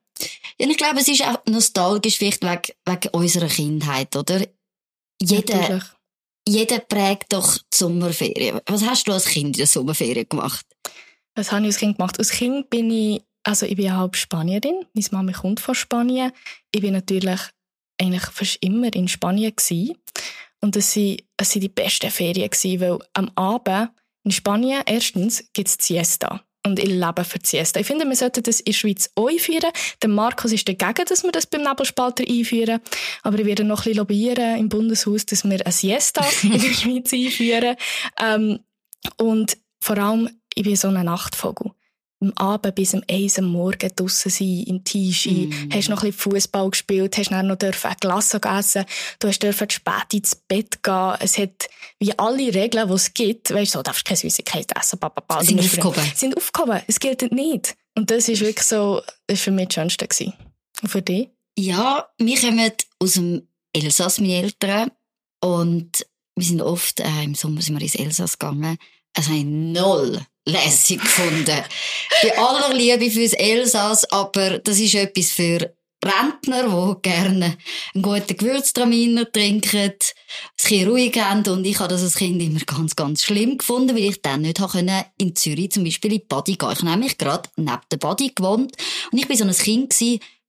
Ja, 0.57 0.67
ich 0.69 0.77
glaube, 0.77 0.99
es 0.99 1.07
ist 1.07 1.25
auch 1.25 1.39
nostalgisch 1.45 2.17
vielleicht 2.17 2.43
wegen, 2.43 2.75
wegen 2.85 3.09
unserer 3.13 3.47
Kindheit, 3.47 4.15
oder? 4.15 4.45
Jeder, 5.21 5.81
jeder 6.47 6.79
prägt 6.79 7.33
doch 7.33 7.57
die 7.57 7.77
Sommerferien. 7.77 8.59
Was 8.65 8.83
hast 8.83 9.07
du 9.07 9.13
als 9.13 9.25
Kind 9.25 9.55
in 9.55 9.59
der 9.59 9.67
Sommerferien 9.67 10.27
gemacht? 10.27 10.65
Was 11.35 11.51
habe 11.51 11.61
ich 11.61 11.67
als 11.67 11.77
Kind 11.77 11.97
gemacht? 11.97 12.19
Als 12.19 12.31
Kind 12.31 12.69
bin 12.69 12.91
ich, 12.91 13.23
also 13.43 13.65
ich 13.65 13.75
bin 13.75 13.95
halb 13.95 14.15
Spanierin. 14.15 14.85
Meine 14.93 15.07
Mama 15.11 15.31
kommt 15.31 15.59
von 15.59 15.75
Spanien. 15.75 16.31
Ich 16.71 16.81
bin 16.81 16.93
natürlich 16.93 17.39
eigentlich 17.99 18.23
fast 18.23 18.57
immer 18.61 18.93
in 18.93 19.07
Spanien 19.07 19.55
gewesen. 19.55 19.97
Und 20.61 20.75
waren, 20.75 21.17
es 21.37 21.55
waren 21.55 21.61
die 21.61 21.69
besten 21.69 22.11
Ferien, 22.11 22.49
gewesen, 22.49 22.79
weil 22.81 22.99
am 23.13 23.31
Abend 23.35 23.91
in 24.23 24.31
Spanien 24.31 24.83
erstens 24.85 25.43
gibt 25.53 25.69
es 25.69 25.77
Siesta. 25.79 26.43
Und 26.63 26.77
ich 26.77 26.89
lebe 26.89 27.23
für 27.23 27.39
die 27.39 27.47
Siesta. 27.47 27.79
Ich 27.79 27.87
finde, 27.87 28.07
wir 28.07 28.15
sollten 28.15 28.43
das 28.43 28.59
in 28.59 28.65
der 28.65 28.73
Schweiz 28.73 29.09
auch 29.15 29.29
einführen. 29.29 29.71
Der 30.01 30.09
Markus 30.09 30.51
ist 30.51 30.67
dagegen, 30.67 31.05
dass 31.07 31.23
wir 31.23 31.31
das 31.31 31.47
beim 31.47 31.63
Nebelspalter 31.63 32.23
einführen. 32.27 32.81
Aber 33.23 33.39
ich 33.39 33.45
werde 33.45 33.63
noch 33.63 33.79
ein 33.79 33.83
bisschen 33.83 33.97
lobbyieren 33.97 34.59
im 34.59 34.69
Bundeshaus, 34.69 35.25
dass 35.25 35.43
wir 35.43 35.59
eine 35.59 35.71
Siesta 35.71 36.23
in 36.43 36.51
der 36.51 36.59
Schweiz 36.73 37.11
einführen. 37.11 37.75
Ähm, 38.19 38.59
und 39.17 39.57
vor 39.79 39.97
allem, 39.97 40.29
ich 40.55 40.63
bin 40.63 40.75
so 40.75 40.87
ein 40.89 41.05
Nachtvogel 41.05 41.71
am 42.21 42.33
Abend 42.35 42.75
bis 42.75 42.93
um 42.93 43.03
1 43.09 43.39
Uhr 43.39 43.43
morgen 43.43 43.91
draussen 43.95 44.29
sein, 44.29 44.63
im 44.67 44.83
T-Shirt, 44.83 45.49
mm. 45.49 45.73
hast 45.73 45.89
noch 45.89 46.03
ein 46.03 46.11
bisschen 46.11 46.31
Fußball 46.31 46.69
gespielt, 46.69 47.17
hast 47.17 47.31
dann 47.31 47.47
noch 47.47 47.57
dürfen 47.57 47.87
ein 47.87 47.97
Glas 47.99 48.33
essen, 48.33 48.85
du 49.19 49.27
hast 49.27 49.41
dürfen 49.41 49.69
spät 49.69 50.13
ins 50.13 50.35
Bett 50.35 50.83
gehen. 50.83 51.15
Es 51.19 51.37
hat, 51.37 51.69
wie 51.99 52.17
alle 52.17 52.53
Regeln, 52.53 52.87
die 52.87 52.93
es 52.93 53.13
gibt, 53.13 53.51
weißt 53.51 53.73
du, 53.73 53.79
so, 53.79 53.83
darfst 53.83 54.05
keine 54.05 54.17
Süßigkeit 54.17 54.71
essen, 54.77 54.99
ba, 54.99 55.09
ba, 55.09 55.21
ba, 55.21 55.43
sind 55.43 55.59
aufgehoben. 55.59 56.03
Sind 56.15 56.37
aufgehoben. 56.37 56.81
Es 56.87 56.99
gilt 56.99 57.31
nicht. 57.31 57.75
Und 57.95 58.11
das 58.11 58.29
ist 58.29 58.41
wirklich 58.41 58.65
so, 58.65 59.01
das 59.27 59.37
war 59.39 59.43
für 59.43 59.51
mich 59.51 59.69
das 59.69 59.75
Schönste. 59.75 60.07
Gewesen. 60.07 60.33
Und 60.81 60.89
für 60.89 61.01
dich? 61.01 61.29
Ja, 61.57 62.07
wir 62.17 62.39
kommen 62.39 62.71
aus 62.99 63.13
dem 63.13 63.47
Elsass, 63.73 64.19
meine 64.19 64.35
Eltern. 64.35 64.91
Und 65.41 66.05
wir 66.35 66.45
sind 66.45 66.61
oft, 66.61 66.99
äh, 66.99 67.23
im 67.23 67.35
Sommer 67.35 67.61
sind 67.61 67.75
wir 67.75 67.81
ins 67.81 67.95
Elsass 67.95 68.37
gegangen. 68.37 68.77
Es 69.13 69.27
also, 69.27 69.31
haben 69.31 69.71
null 69.73 70.21
lässig 70.45 71.01
gefunden. 71.01 71.63
Bei 72.23 72.37
aller 72.37 72.73
Liebe 72.73 73.09
fürs 73.11 73.33
Elsass, 73.33 74.05
aber 74.11 74.59
das 74.59 74.79
ist 74.79 74.95
etwas 74.95 75.31
für 75.31 75.73
Rentner, 76.03 76.63
die 76.63 77.01
gerne 77.09 77.57
einen 77.93 78.01
guten 78.01 78.35
Gewürztraminer 78.35 79.31
trinken, 79.31 79.93
es 80.57 80.71
ein 80.71 80.87
ruhig 80.87 81.15
haben. 81.19 81.47
Und 81.47 81.65
ich 81.65 81.79
habe 81.79 81.89
das 81.89 82.01
als 82.01 82.15
Kind 82.15 82.41
immer 82.41 82.59
ganz, 82.61 82.95
ganz 82.95 83.23
schlimm 83.23 83.59
gefunden, 83.59 83.95
weil 83.95 84.05
ich 84.05 84.21
dann 84.21 84.41
nicht 84.41 84.59
in 85.19 85.35
Zürich 85.35 85.71
zum 85.71 85.83
Beispiel 85.83 86.13
in 86.13 86.19
die 86.19 86.25
Body 86.25 86.55
gehen. 86.55 86.71
Ich 86.71 86.79
habe 86.79 86.89
nämlich 86.89 87.17
gerade 87.19 87.49
neben 87.55 87.77
der 87.91 87.97
Body 87.97 88.31
gewohnt. 88.33 88.75
Und 89.11 89.19
ich 89.19 89.29
war 89.29 89.35
so 89.35 89.43
ein 89.43 89.53
Kind, 89.53 89.93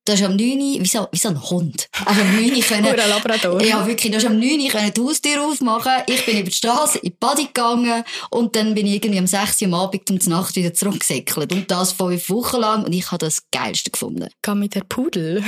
Du 0.05 0.13
hast 0.13 0.23
am 0.25 0.35
9 0.35 0.59
Uhr, 0.59 0.81
wie 0.81 0.89
so, 0.89 1.07
wie 1.13 1.19
so 1.19 1.29
ein 1.29 1.41
Hund. 1.51 1.89
Hast 1.95 2.21
am 2.21 2.35
9 2.35 2.57
Uhr 2.57 2.63
können, 2.69 2.87
Oder 2.87 3.05
ein 3.05 3.11
Labrador. 3.11 3.63
ja, 3.63 3.87
wirklich, 3.87 4.11
du 4.11 4.17
hast 4.19 4.27
am 4.27 4.39
9 4.39 4.61
Uhr 4.61 4.69
können 4.69 4.93
die 4.93 5.01
Haustür 5.01 5.41
aufmachen. 5.47 5.93
Ich 6.09 6.27
bin 6.27 6.39
über 6.39 6.51
die 6.51 6.57
Straße 6.57 6.99
in 6.99 7.11
die 7.11 7.17
Body 7.21 7.45
gegangen 7.47 8.03
und 8.31 8.57
dann 8.57 8.75
bin 8.75 8.87
ich 8.87 8.95
irgendwie 8.95 9.21
am 9.21 9.29
6 9.29 9.63
Uhr 9.63 9.69
am 9.69 9.75
Abend 9.75 10.11
um 10.11 10.19
die 10.19 10.29
Nacht 10.29 10.57
wieder 10.57 10.75
zurückgesäckelt. 10.75 11.53
Und 11.53 11.71
das 11.71 11.93
fünf 11.93 12.29
Wochen 12.31 12.57
lang 12.61 12.85
und 12.85 12.93
ich 12.93 13.07
habe 13.13 13.19
das 13.19 13.49
Geilste 13.53 13.93
gefunden. 13.93 14.29
Geh 14.43 14.55
mit 14.57 14.75
der 14.75 14.83
Pudel. 14.83 15.45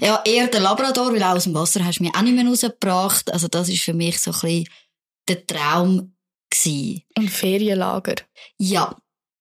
Ja, 0.00 0.22
eher 0.24 0.46
der 0.46 0.60
Labrador, 0.60 1.12
weil 1.12 1.22
auch 1.24 1.34
aus 1.34 1.44
dem 1.44 1.54
Wasser 1.54 1.84
hast 1.84 1.98
du 1.98 2.04
mich 2.04 2.14
auch 2.14 2.22
nicht 2.22 2.36
mehr 2.36 2.46
rausgebracht. 2.46 3.32
Also 3.32 3.48
das 3.48 3.68
ist 3.68 3.82
für 3.82 3.94
mich 3.94 4.20
so 4.20 4.30
ein 4.30 4.40
bisschen 4.40 4.68
der 5.28 5.46
Traum 5.48 6.14
gewesen. 6.48 7.02
Und 7.18 7.28
Ferienlager. 7.28 8.14
Ja, 8.58 8.94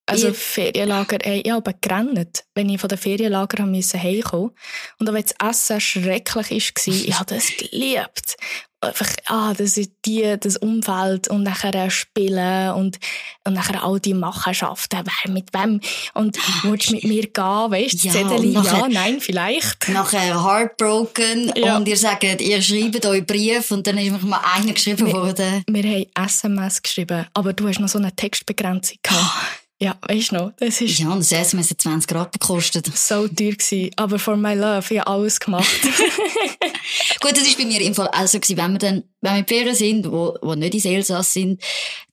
Also 0.07 0.29
Ich- 0.29 0.37
Ferienlager, 0.37 1.17
ey, 1.25 1.41
ich 1.43 1.51
habe 1.51 1.73
gerannt, 1.81 2.43
wenn 2.53 2.69
ich 2.69 2.79
von 2.79 2.87
den 2.89 2.97
Ferienlager 2.99 3.63
haben 3.63 3.71
musste 3.71 4.01
heimkommen. 4.01 4.51
Und 4.99 5.09
auch 5.09 5.13
wenn 5.13 5.23
das 5.23 5.35
Essen 5.49 5.81
schrecklich 5.81 6.35
war, 6.51 6.93
ich 6.93 7.13
habe 7.19 7.35
das 7.35 7.47
geliebt. 7.57 8.37
Einfach, 8.81 9.07
ah, 9.27 9.53
das 9.57 9.77
ist 9.77 9.89
die, 10.05 10.35
das 10.39 10.57
Umfeld 10.57 11.27
und 11.29 11.41
nachher 11.41 11.89
spielen 11.89 12.71
und, 12.73 12.99
und 13.43 13.53
nachher 13.53 13.83
all 13.83 13.99
die 13.99 14.13
Machenschaften, 14.13 14.99
wer 15.03 15.31
mit 15.31 15.51
wem 15.55 15.81
und 16.13 16.37
willst 16.61 16.89
du 16.89 16.93
mit 16.95 17.03
mir 17.05 17.23
gehen, 17.23 17.43
weißt 17.71 18.03
du, 18.03 18.07
Ja, 18.09 18.13
Zettel, 18.13 18.45
ja, 18.45 18.87
nein, 18.87 19.19
vielleicht. 19.21 19.89
nachher 19.89 20.43
heartbroken 20.43 21.51
Ja. 21.55 21.77
und 21.77 21.87
ihr 21.87 21.97
sagt, 21.97 22.23
ihr 22.41 22.61
schreibt 22.61 23.03
euch 23.07 23.25
Brief 23.25 23.71
und 23.71 23.87
dann 23.87 23.97
ist 23.97 24.11
mir 24.11 24.19
mal 24.19 24.41
einer 24.53 24.73
geschrieben 24.73 25.11
worden. 25.11 25.63
Wir 25.67 25.83
haben 25.83 26.05
SMS 26.27 26.79
geschrieben, 26.83 27.25
aber 27.33 27.53
du 27.53 27.67
hast 27.67 27.79
noch 27.79 27.89
so 27.89 27.97
eine 27.97 28.15
Textbegrenzung 28.15 28.97
gehabt. 29.01 29.61
Ja, 29.85 29.95
weißt 30.07 30.31
du 30.31 30.35
noch, 30.35 30.51
das 30.57 30.81
ist 30.81 30.97
Ja, 30.97 31.15
das 31.15 31.31
SMS 31.31 31.69
hat 31.69 31.81
20 31.81 32.07
Grad 32.09 32.31
gekostet. 32.31 32.87
so 32.95 33.27
teuer 33.27 33.51
gewesen. 33.51 33.91
Aber 33.97 34.17
for 34.17 34.35
my 34.35 34.55
love, 34.55 34.85
ich 34.91 34.99
habe 34.99 35.07
alles 35.11 35.39
gemacht. 35.39 35.69
Gut, 37.21 37.31
das 37.33 37.43
ist 37.43 37.57
bei 37.57 37.65
mir 37.65 37.81
im 37.81 37.93
Fall 37.93 38.07
auch 38.09 38.27
so 38.27 38.39
gewesen, 38.39 38.57
wenn 38.57 38.71
wir 38.73 38.79
dann, 38.79 39.03
wenn 39.21 39.33
wir 39.33 39.39
in 39.39 39.47
Ferien 39.47 39.75
sind, 39.75 40.11
wo, 40.11 40.35
wo 40.41 40.55
nicht 40.55 40.73
ins 40.73 40.85
Elsass 40.85 41.33
sind, 41.33 41.61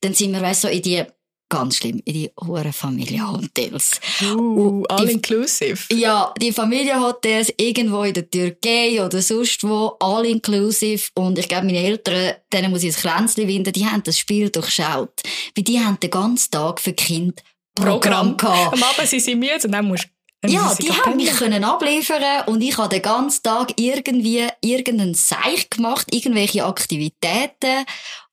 dann 0.02 0.12
sind 0.14 0.32
wir, 0.32 0.40
weißt 0.42 0.64
du, 0.64 0.68
so 0.68 0.74
in 0.74 0.82
die, 0.82 1.02
ganz 1.48 1.76
schlimm, 1.76 2.00
in 2.04 2.14
die 2.14 2.30
hohen 2.46 2.72
Familienhotels. 2.72 4.00
Uh, 4.22 4.84
all 4.88 5.06
die- 5.06 5.12
inclusive. 5.12 5.78
Ja, 5.92 6.32
die 6.40 6.52
Familienhotels 6.52 7.52
irgendwo 7.58 8.02
in 8.04 8.14
der 8.14 8.30
Türkei 8.30 9.04
oder 9.04 9.20
sonst 9.20 9.62
wo, 9.64 9.96
all 10.00 10.24
inclusive. 10.26 11.02
Und 11.14 11.38
ich 11.38 11.48
glaube, 11.48 11.66
meine 11.66 11.78
Eltern, 11.84 12.34
denen 12.52 12.70
muss 12.70 12.82
ich 12.84 12.96
ein 12.96 13.00
Kränzchen 13.02 13.48
winden, 13.48 13.72
die 13.72 13.86
haben 13.86 14.02
das 14.02 14.18
Spiel 14.18 14.48
durchschaut. 14.50 15.20
Weil 15.54 15.64
die 15.64 15.80
haben 15.80 16.00
den 16.00 16.10
ganzen 16.10 16.50
Tag 16.50 16.80
für 16.80 16.92
Kind 16.94 17.42
Programm 17.74 18.36
gehabt. 18.36 18.74
Am 18.74 18.82
Abend 18.82 19.08
sind 19.08 19.20
sie 19.20 19.34
müde 19.34 19.60
und 19.64 19.72
dann 19.72 19.86
musst 19.86 20.08
Ja, 20.46 20.74
die 20.74 20.92
haben 20.92 21.16
mich 21.16 21.30
können 21.30 21.64
abliefern 21.64 22.44
und 22.46 22.60
ich 22.60 22.76
habe 22.76 22.88
den 22.88 23.02
ganzen 23.02 23.42
Tag 23.42 23.72
irgendwie 23.76 24.46
irgendeinen 24.60 25.14
Seich 25.14 25.70
gemacht, 25.70 26.06
irgendwelche 26.12 26.64
Aktivitäten 26.64 27.86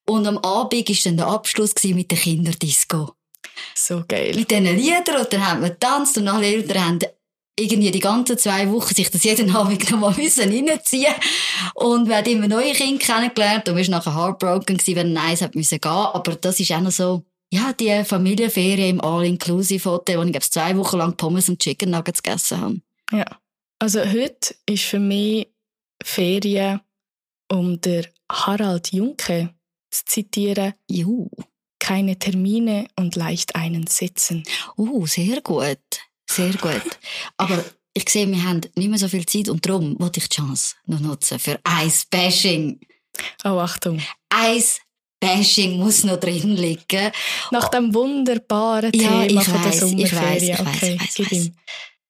und 0.06 0.26
am 0.26 0.38
Abend 0.40 0.90
ist 0.90 1.06
dann 1.06 1.18
der 1.18 1.28
Abschluss 1.28 1.74
mit 1.84 2.12
der 2.12 2.18
Kinderdisco. 2.18 3.14
So 3.76 4.04
geil. 4.08 4.34
Mit 4.36 4.50
diesen 4.50 4.66
Liedern 4.66 5.22
und 5.22 5.34
dann 5.34 5.48
haben 5.48 5.62
wir 5.62 5.70
getanzt 5.70 6.18
und 6.18 6.28
alle 6.28 6.48
Eltern 6.48 6.86
haben 6.86 7.00
irgendwie 7.60 7.92
die 7.92 8.00
ganzen 8.00 8.38
zwei 8.38 8.70
Wochen 8.72 8.96
sich 8.96 9.12
das 9.12 9.24
jeden 9.24 9.54
Abend 9.56 9.90
nochmal 9.92 10.14
müssen 10.18 10.50
reinziehen 10.50 11.14
und 11.76 12.08
wir 12.08 12.18
haben 12.18 12.32
immer 12.32 12.48
neue 12.48 12.74
Kinder 12.74 13.06
kennengelernt 13.06 13.68
und 13.68 13.76
wir 13.76 13.84
waren 13.84 13.92
nachher 13.92 14.16
heartbroken 14.16 14.78
gewesen, 14.78 14.96
wenn 14.96 15.18
eins 15.18 15.42
hat 15.42 15.56
müssen 15.56 15.80
gehen, 15.80 15.92
aber 15.92 16.36
das 16.36 16.60
ist 16.60 16.72
auch 16.72 16.82
noch 16.82 16.92
so, 16.92 17.24
ja, 17.52 17.74
die 17.74 18.04
Familienferien 18.04 18.98
im 18.98 19.02
All-Inclusive-Hotel, 19.02 20.18
wo 20.18 20.24
ich 20.24 20.32
glaube 20.32 20.50
zwei 20.50 20.78
Wochen 20.78 20.98
lang 20.98 21.18
Pommes 21.18 21.50
und 21.50 21.60
Chicken 21.60 21.92
Nuggets 21.92 22.22
gegessen 22.22 22.62
habe. 22.62 22.82
Ja. 23.12 23.26
Also 23.80 24.02
heute 24.02 24.56
ist 24.66 24.84
für 24.84 25.00
mich 25.00 25.48
Ferien, 26.04 26.82
um 27.52 27.80
der 27.82 28.06
Harald 28.32 28.92
Junke 28.92 29.54
zu 29.90 30.06
zitieren, 30.06 30.74
Juhu. 30.88 31.30
keine 31.80 32.20
Termine 32.20 32.88
und 32.98 33.16
leicht 33.16 33.56
einen 33.56 33.88
sitzen. 33.88 34.44
Uh, 34.78 35.08
sehr 35.08 35.42
gut. 35.42 35.80
Sehr 36.30 36.54
gut. 36.54 37.00
Aber 37.38 37.66
ich 37.94 38.08
sehe, 38.10 38.30
wir 38.30 38.44
haben 38.44 38.62
nicht 38.76 38.90
mehr 38.90 39.00
so 39.00 39.08
viel 39.08 39.26
Zeit 39.26 39.50
und 39.50 39.66
darum 39.66 40.00
wollte 40.00 40.20
ich 40.20 40.30
die 40.30 40.36
Chance 40.36 40.76
noch 40.86 41.00
nutzen 41.00 41.40
für 41.40 41.60
Eis-Bashing. 41.64 42.80
Oh, 43.44 43.58
Achtung. 43.58 44.00
Eis-Bashing 45.22 45.78
muss 45.78 46.04
noch 46.04 46.20
drin 46.20 46.56
liegen. 46.56 47.12
Nach 47.52 47.70
dem 47.70 47.94
wunderbaren 47.94 48.92
Ja, 48.94 49.26
Thema 49.26 49.42
ich 49.42 49.48
von 49.48 49.62
der 49.62 49.72
weiss, 49.72 49.82
ich 49.82 50.16
weiss, 50.16 50.44
ich 50.44 50.50
weiss, 50.50 50.60
okay, 50.60 50.98
ich 51.02 51.20
weiss, 51.20 51.32
weiss. 51.32 51.52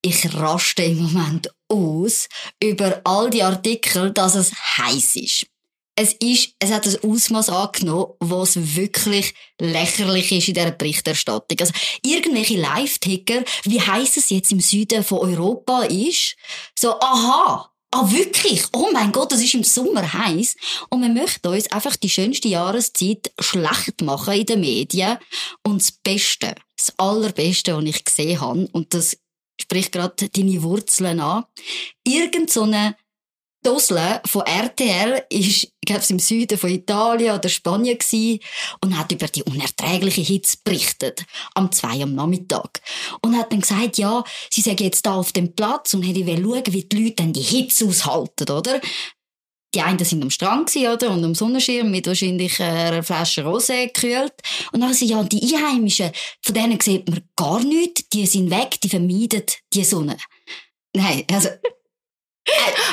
Ich 0.02 0.34
raste 0.34 0.82
im 0.82 1.02
Moment 1.02 1.50
aus 1.68 2.28
über 2.62 3.00
all 3.04 3.28
die 3.28 3.42
Artikel, 3.42 4.12
dass 4.12 4.34
es 4.34 4.52
heiß 4.78 5.16
ist. 5.16 5.46
Es 5.94 6.14
ist, 6.14 6.54
es 6.58 6.70
hat 6.70 6.86
ein 6.86 7.10
Ausmaß 7.10 7.50
angenommen, 7.50 8.14
was 8.20 8.76
wirklich 8.76 9.34
lächerlich 9.60 10.32
ist 10.32 10.48
in 10.48 10.54
dieser 10.54 10.70
Berichterstattung. 10.70 11.58
Also, 11.60 11.74
irgendwelche 12.02 12.56
Live-Ticker, 12.56 13.44
wie 13.64 13.82
heiß 13.82 14.16
es 14.16 14.30
jetzt 14.30 14.52
im 14.52 14.60
Süden 14.60 15.04
von 15.04 15.18
Europa 15.18 15.82
ist, 15.82 16.36
so, 16.78 16.98
aha, 16.98 17.69
ah, 17.90 18.10
wirklich? 18.10 18.64
Oh 18.72 18.88
mein 18.92 19.12
Gott, 19.12 19.32
das 19.32 19.42
ist 19.42 19.54
im 19.54 19.64
Sommer 19.64 20.12
heiß. 20.12 20.56
Und 20.90 21.02
wir 21.02 21.08
möchten 21.08 21.48
uns 21.48 21.70
einfach 21.72 21.96
die 21.96 22.10
schönste 22.10 22.48
Jahreszeit 22.48 23.32
schlecht 23.38 24.02
machen 24.02 24.34
in 24.34 24.46
den 24.46 24.60
Medien. 24.60 25.18
Und 25.62 25.82
das 25.82 25.92
Beste, 25.92 26.54
das 26.76 26.98
Allerbeste, 26.98 27.76
was 27.76 27.84
ich 27.84 28.04
gesehen 28.04 28.40
habe, 28.40 28.68
und 28.72 28.94
das 28.94 29.16
spricht 29.60 29.92
gerade 29.92 30.28
deine 30.28 30.62
Wurzeln 30.62 31.20
an, 31.20 31.44
irgend 32.04 32.50
so 32.50 32.64
Dosle 33.62 34.22
von 34.26 34.42
RTL 34.42 35.24
ist, 35.28 35.68
glaube, 35.90 36.04
im 36.08 36.18
Süden 36.18 36.58
von 36.58 36.70
Italien 36.70 37.34
oder 37.34 37.48
Spanien 37.48 37.98
gsi 37.98 38.40
und 38.80 38.96
hat 38.96 39.12
über 39.12 39.26
die 39.26 39.42
unerträgliche 39.42 40.20
Hitze 40.20 40.58
berichtet. 40.62 41.24
Am 41.54 41.72
zwei 41.72 42.02
am 42.02 42.14
Nachmittag. 42.14 42.80
Und 43.22 43.36
hat 43.36 43.52
dann 43.52 43.60
gesagt, 43.60 43.98
ja, 43.98 44.24
sie 44.50 44.60
sei 44.60 44.76
jetzt 44.78 45.04
da 45.06 45.14
auf 45.14 45.32
dem 45.32 45.54
Platz 45.54 45.94
und 45.94 46.02
hätte 46.02 46.20
schauen, 46.20 46.62
wie 46.68 46.84
die 46.84 46.96
Leute 46.96 47.16
dann 47.16 47.32
die 47.32 47.40
Hitze 47.40 47.86
aushalten, 47.86 48.50
oder? 48.50 48.80
Die 49.74 49.82
einen 49.82 50.04
sind 50.04 50.22
am 50.22 50.30
Strand 50.30 50.66
gsi, 50.66 50.88
oder? 50.88 51.10
Und 51.10 51.24
am 51.24 51.34
Sonnenschirm 51.34 51.90
mit 51.90 52.06
wahrscheinlich 52.06 52.58
äh, 52.58 52.64
einer 52.64 53.02
Flasche 53.02 53.44
Rosé 53.44 53.86
gekühlt. 53.86 54.34
Und 54.72 54.80
dann 54.80 54.94
sie, 54.94 55.06
ja, 55.06 55.22
die 55.22 55.54
Einheimischen, 55.54 56.10
von 56.42 56.54
denen 56.54 56.80
sieht 56.80 57.08
man 57.08 57.22
gar 57.36 57.60
nichts, 57.60 58.08
die 58.08 58.26
sind 58.26 58.50
weg, 58.50 58.80
die 58.82 58.88
vermeiden 58.88 59.44
die 59.72 59.84
Sonne. 59.84 60.16
Nein, 60.92 61.24
also, 61.30 61.50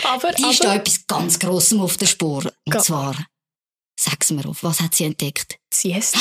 Aber, 0.04 0.32
die 0.34 0.44
ist 0.44 0.64
da 0.64 0.70
aber 0.70 0.80
etwas 0.80 1.06
ganz 1.08 1.40
Grossem 1.40 1.82
auf 1.82 1.98
der 1.98 2.06
Spur. 2.06 2.52
Und 2.66 2.82
zwar, 2.82 3.16
sag's 4.00 4.32
mir 4.32 4.48
auf, 4.48 4.64
was 4.64 4.80
hat 4.80 4.96
sie 4.96 5.06
entdeckt? 5.06 5.58
Siesta. 5.74 6.20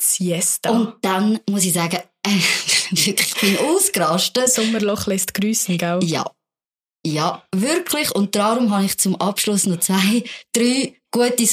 Siesta. 0.00 0.70
Und 0.70 0.94
dann 1.02 1.40
muss 1.48 1.64
ich 1.64 1.72
sagen, 1.72 1.98
äh, 2.26 2.30
wirklich, 2.90 3.34
ich 3.34 3.40
bin 3.40 3.58
ausgerastet. 3.58 4.52
Sommerloch 4.52 5.06
lässt 5.06 5.34
grüßen, 5.34 5.78
gell? 5.78 6.00
Ja. 6.02 6.30
Ja, 7.06 7.46
wirklich. 7.54 8.10
Und 8.12 8.34
darum 8.34 8.70
habe 8.70 8.86
ich 8.86 8.98
zum 8.98 9.16
Abschluss 9.16 9.66
noch 9.66 9.80
zwei, 9.80 10.24
drei 10.52 10.96
gute 11.10 11.46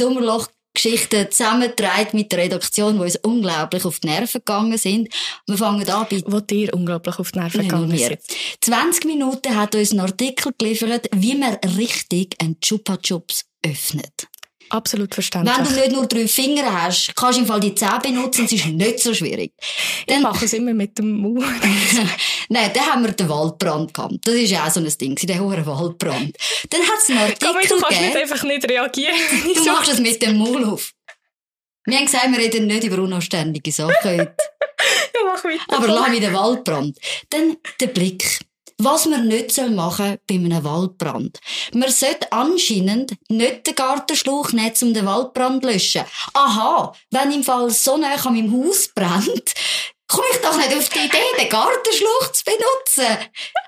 Sommerloch-Geschichten 0.73 1.31
zusammengetragen 1.31 2.09
mit 2.13 2.31
der 2.31 2.39
Redaktion, 2.39 2.95
die 2.95 3.01
uns 3.01 3.15
unglaublich 3.17 3.85
auf 3.85 3.99
die 3.99 4.07
Nerven 4.07 4.39
gegangen 4.39 4.77
sind. 4.77 5.09
Wir 5.47 5.57
fangen 5.57 5.87
an 5.89 6.07
bei 6.09 6.21
Wo 6.25 6.39
dir 6.39 6.73
unglaublich 6.73 7.19
auf 7.19 7.31
die 7.31 7.39
Nerven 7.39 7.61
gegangen 7.61 7.97
sind. 7.97 8.19
20 8.61 9.05
Minuten 9.05 9.55
hat 9.55 9.75
uns 9.75 9.91
ein 9.91 9.99
Artikel 9.99 10.53
geliefert, 10.57 11.09
wie 11.13 11.35
man 11.35 11.55
richtig 11.77 12.35
einen 12.39 12.59
Chupa 12.59 12.97
Chups 12.97 13.45
öffnet. 13.63 14.27
Absolut 14.71 15.13
verständlich. 15.13 15.57
Wenn 15.57 15.65
du 15.65 15.71
nicht 15.81 15.91
nur 15.91 16.05
drei 16.07 16.27
Finger 16.27 16.83
hast, 16.83 17.13
kannst 17.15 17.37
du 17.37 17.41
im 17.41 17.47
Fall 17.47 17.59
die 17.59 17.75
Zähne 17.75 17.99
benutzen, 18.01 18.45
es 18.45 18.53
ist 18.53 18.67
nicht 18.67 18.99
so 18.99 19.13
schwierig. 19.13 19.51
ich 20.07 20.19
mache 20.19 20.45
es 20.45 20.53
immer 20.53 20.73
mit 20.73 20.97
dem 20.97 21.11
Mund. 21.17 21.43
Nein, 22.49 22.71
dann 22.73 22.85
haben 22.85 23.03
wir 23.03 23.11
den 23.11 23.27
Waldbrand 23.27 23.93
gehabt. 23.93 24.15
Das 24.23 24.33
ist 24.33 24.49
ja 24.49 24.65
auch 24.65 24.71
so 24.71 24.79
ein 24.79 24.93
Ding, 24.97 25.15
der 25.15 25.39
hohe 25.39 25.65
Waldbrand. 25.65 26.37
Dann 26.69 26.81
hat 26.81 26.99
es 26.99 27.09
einen 27.09 27.19
Aber 27.19 27.55
Artikel 27.55 27.77
du 27.77 27.81
kannst 27.81 28.01
nicht 28.01 28.15
einfach 28.15 28.43
nicht 28.43 28.69
reagieren. 28.69 29.15
du 29.55 29.65
machst 29.65 29.91
es 29.91 29.99
mit 29.99 30.21
dem 30.21 30.37
Maul 30.37 30.63
auf. 30.63 30.93
Wir 31.85 31.97
haben 31.97 32.05
gesagt, 32.05 32.31
wir 32.31 32.37
reden 32.39 32.67
nicht 32.67 32.85
über 32.85 33.01
unanständige 33.01 33.71
Sachen 33.71 33.93
heute. 34.03 34.35
ja, 35.13 35.19
mach 35.25 35.43
weiter. 35.43 35.63
Aber 35.67 35.87
lass 35.87 36.09
mich 36.09 36.21
den 36.21 36.33
Waldbrand. 36.33 36.97
Dann 37.29 37.57
der 37.79 37.87
Blick. 37.87 38.39
Was 38.83 39.05
man 39.05 39.27
nicht 39.27 39.51
soll 39.51 39.69
machen 39.69 40.17
bei 40.27 40.35
einem 40.35 40.63
Waldbrand. 40.63 41.39
Man 41.73 41.91
sollte 41.91 42.31
anscheinend 42.31 43.13
nicht 43.29 43.67
den 43.67 43.75
Gartenschlauch 43.75 44.51
nehmen, 44.51 44.73
um 44.81 44.93
den 44.93 45.05
Waldbrand 45.05 45.63
zu 45.63 45.69
löschen. 45.69 46.03
Aha, 46.33 46.93
wenn 47.11 47.31
im 47.31 47.43
Fall 47.43 47.69
so 47.69 47.97
nah 47.97 48.13
an 48.13 48.33
meinem 48.33 48.51
Haus 48.51 48.89
brennt, 48.93 49.53
komme 50.07 50.27
ich 50.33 50.41
doch 50.41 50.57
nicht 50.57 50.75
auf 50.75 50.89
die 50.89 50.99
Idee, 50.99 51.17
den 51.39 51.49
Gartenschlauch 51.49 52.31
zu 52.31 52.43
benutzen. 52.43 53.17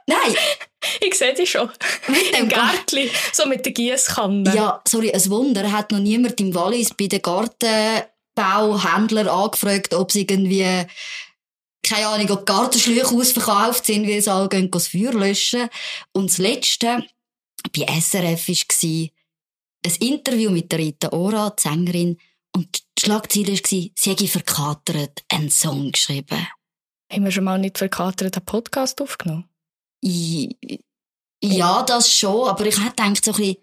Nein, 0.08 0.36
Ich 1.02 1.16
sehe 1.16 1.34
dich 1.34 1.50
schon. 1.52 1.70
mit 2.08 2.38
dem 2.38 2.48
Gärtli, 2.50 3.10
so 3.32 3.48
mit 3.48 3.66
der 3.66 3.72
Giesskanne. 3.74 4.54
Ja, 4.56 4.82
sorry, 4.88 5.12
ein 5.12 5.30
Wunder, 5.30 5.72
hat 5.72 5.92
noch 5.92 6.00
niemand 6.00 6.40
im 6.42 6.54
Wallis 6.54 6.94
bei 6.94 7.08
den 7.08 7.22
Gartenbauhändlern 7.22 9.28
angefragt, 9.28 9.94
ob 9.94 10.12
sie 10.12 10.22
irgendwie 10.22 10.86
keine 11.84 12.08
Ahnung, 12.08 12.30
ob 12.32 12.46
Gartenschläuche 12.46 13.16
ausverkauft 13.16 13.86
sind, 13.86 14.08
weil 14.08 14.22
sie 14.22 14.32
alle 14.32 14.50
gehen 14.50 14.72
das 14.72 14.88
Feuer 14.88 15.14
löschen. 15.14 15.70
Und 16.14 16.30
das 16.30 16.38
Letzte 16.38 17.06
bei 17.72 18.00
SRF 18.00 18.48
war 18.48 19.10
ein 19.86 19.96
Interview 20.00 20.50
mit 20.50 20.72
der 20.72 20.80
Rita 20.80 21.12
Ora, 21.12 21.50
die 21.50 21.62
Sängerin, 21.62 22.18
und 22.56 22.84
die 22.98 23.02
Schlagzeile 23.02 23.54
war, 23.54 23.58
sie 23.64 23.92
hätte 24.06 24.28
verkatert 24.28 25.24
einen 25.30 25.50
Song 25.50 25.92
geschrieben. 25.92 26.48
Haben 27.12 27.26
wir 27.26 27.32
schon 27.32 27.44
mal 27.44 27.58
nicht 27.58 27.78
verkatert 27.78 28.38
einen 28.38 28.46
Podcast 28.46 29.02
aufgenommen? 29.02 29.50
ja, 31.44 31.84
das 31.84 32.14
schon, 32.14 32.48
aber 32.48 32.66
ich 32.66 32.78
hätte 32.78 33.04
gedacht, 33.04 33.26
so 33.26 33.32
ein 33.32 33.38
bisschen, 33.38 33.58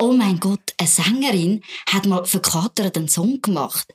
oh 0.00 0.12
mein 0.12 0.38
Gott, 0.38 0.74
eine 0.78 0.88
Sängerin 0.88 1.62
hat 1.88 2.06
mal 2.06 2.24
verkatert 2.24 2.96
einen 2.96 3.08
Song 3.08 3.42
gemacht. 3.42 3.92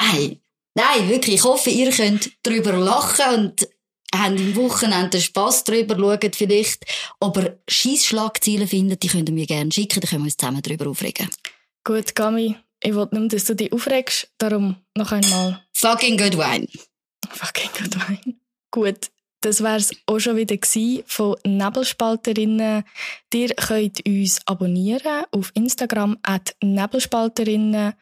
Hey, 0.00 0.40
nein, 0.78 1.08
wirklich, 1.08 1.36
ich 1.36 1.44
hoffe, 1.44 1.70
ihr 1.70 1.90
könnt 1.90 2.30
darüber 2.42 2.72
lachen 2.72 3.34
und 3.34 3.68
habt 4.14 4.40
im 4.40 4.54
Wochenende 4.56 5.20
Spass 5.20 5.64
darüber, 5.64 5.96
schaut 5.96 6.36
vielleicht, 6.36 6.84
aber 7.20 7.58
Scheissschlagziele 7.68 8.66
findet, 8.66 9.02
die 9.02 9.08
könnt 9.08 9.28
ihr 9.28 9.34
mir 9.34 9.46
gerne 9.46 9.72
schicken, 9.72 10.00
dann 10.00 10.08
können 10.08 10.22
wir 10.22 10.26
uns 10.26 10.36
zusammen 10.36 10.62
darüber 10.62 10.88
aufregen. 10.88 11.28
Gut, 11.84 12.14
Gami, 12.14 12.56
ich 12.80 12.94
wollte 12.94 13.16
nur, 13.16 13.28
dass 13.28 13.44
du 13.44 13.56
dich 13.56 13.72
aufregst, 13.72 14.30
darum 14.38 14.76
noch 14.96 15.10
einmal. 15.10 15.64
Fucking 15.76 16.16
good 16.16 16.38
wine. 16.38 16.68
Fucking 17.28 17.70
good 17.76 18.08
wine. 18.08 18.36
Gut, 18.70 19.10
das 19.40 19.62
war 19.62 19.76
es 19.76 19.92
auch 20.06 20.18
schon 20.18 20.36
wieder 20.36 20.56
von 21.06 21.36
Nebelspalterinnen. 21.44 22.84
Ihr 23.32 23.48
könnt 23.54 24.04
uns 24.06 24.40
abonnieren 24.46 25.24
auf 25.30 25.52
Instagram 25.54 26.18
at 26.22 26.56
Nebelspalterinnen 26.62 27.94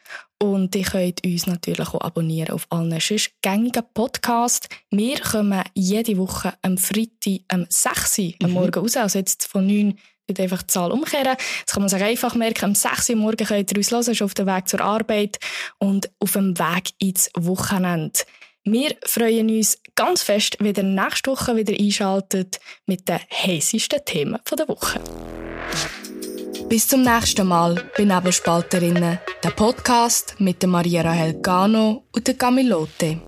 und 0.42 0.74
ihr 0.74 0.84
könnt 0.84 1.24
uns 1.24 1.46
natürlich 1.46 1.88
auch 1.88 2.00
abonnieren 2.00 2.54
auf 2.54 2.66
allen 2.70 2.98
sonst 3.00 3.32
gängigen 3.42 3.84
Podcasts. 3.92 4.68
Wir 4.90 5.20
kommen 5.20 5.62
jede 5.74 6.16
Woche 6.16 6.54
am 6.62 6.78
Freitag 6.78 7.40
am 7.48 7.66
6 7.68 8.18
Uhr 8.18 8.32
am 8.42 8.50
mhm. 8.50 8.54
Morgen 8.54 8.80
raus, 8.80 8.96
also 8.96 9.18
jetzt 9.18 9.46
von 9.46 9.66
9 9.66 9.98
wird 10.26 10.40
einfach 10.40 10.62
die 10.62 10.68
Zahl 10.68 10.90
umkehren. 10.90 11.36
Das 11.64 11.72
kann 11.72 11.82
man 11.82 11.88
sich 11.88 12.02
einfach 12.02 12.34
merken. 12.34 12.64
Am 12.64 12.74
6 12.74 13.10
Uhr 13.10 13.16
morgen 13.16 13.46
könnt 13.46 13.70
ihr 13.70 13.76
uns 13.76 13.90
hören, 13.90 14.10
ist 14.10 14.22
auf 14.22 14.34
dem 14.34 14.46
Weg 14.46 14.68
zur 14.68 14.80
Arbeit 14.80 15.38
und 15.78 16.10
auf 16.18 16.32
dem 16.32 16.58
Weg 16.58 16.92
ins 16.98 17.30
Wochenende. 17.36 18.20
Wir 18.68 18.96
freuen 19.04 19.48
uns 19.48 19.78
ganz 19.94 20.22
fest, 20.22 20.56
wenn 20.58 20.74
ihr 20.74 20.82
nächste 20.82 21.30
Woche 21.30 21.54
wieder 21.54 21.72
einschaltet 21.72 22.58
mit 22.86 23.08
den 23.08 23.20
heißesten 23.30 24.04
Themen 24.04 24.40
der 24.58 24.68
Woche. 24.68 25.00
Bis 26.68 26.88
zum 26.88 27.02
nächsten 27.02 27.46
Mal 27.46 27.80
bei 27.96 28.02
Nebelspalterinnen, 28.02 29.20
der 29.44 29.50
Podcast 29.50 30.34
mit 30.40 30.66
Maria 30.66 31.02
Rahel 31.02 31.40
Gano 31.40 32.06
und 32.12 32.26
der 32.26 32.34
Camilote. 32.34 33.20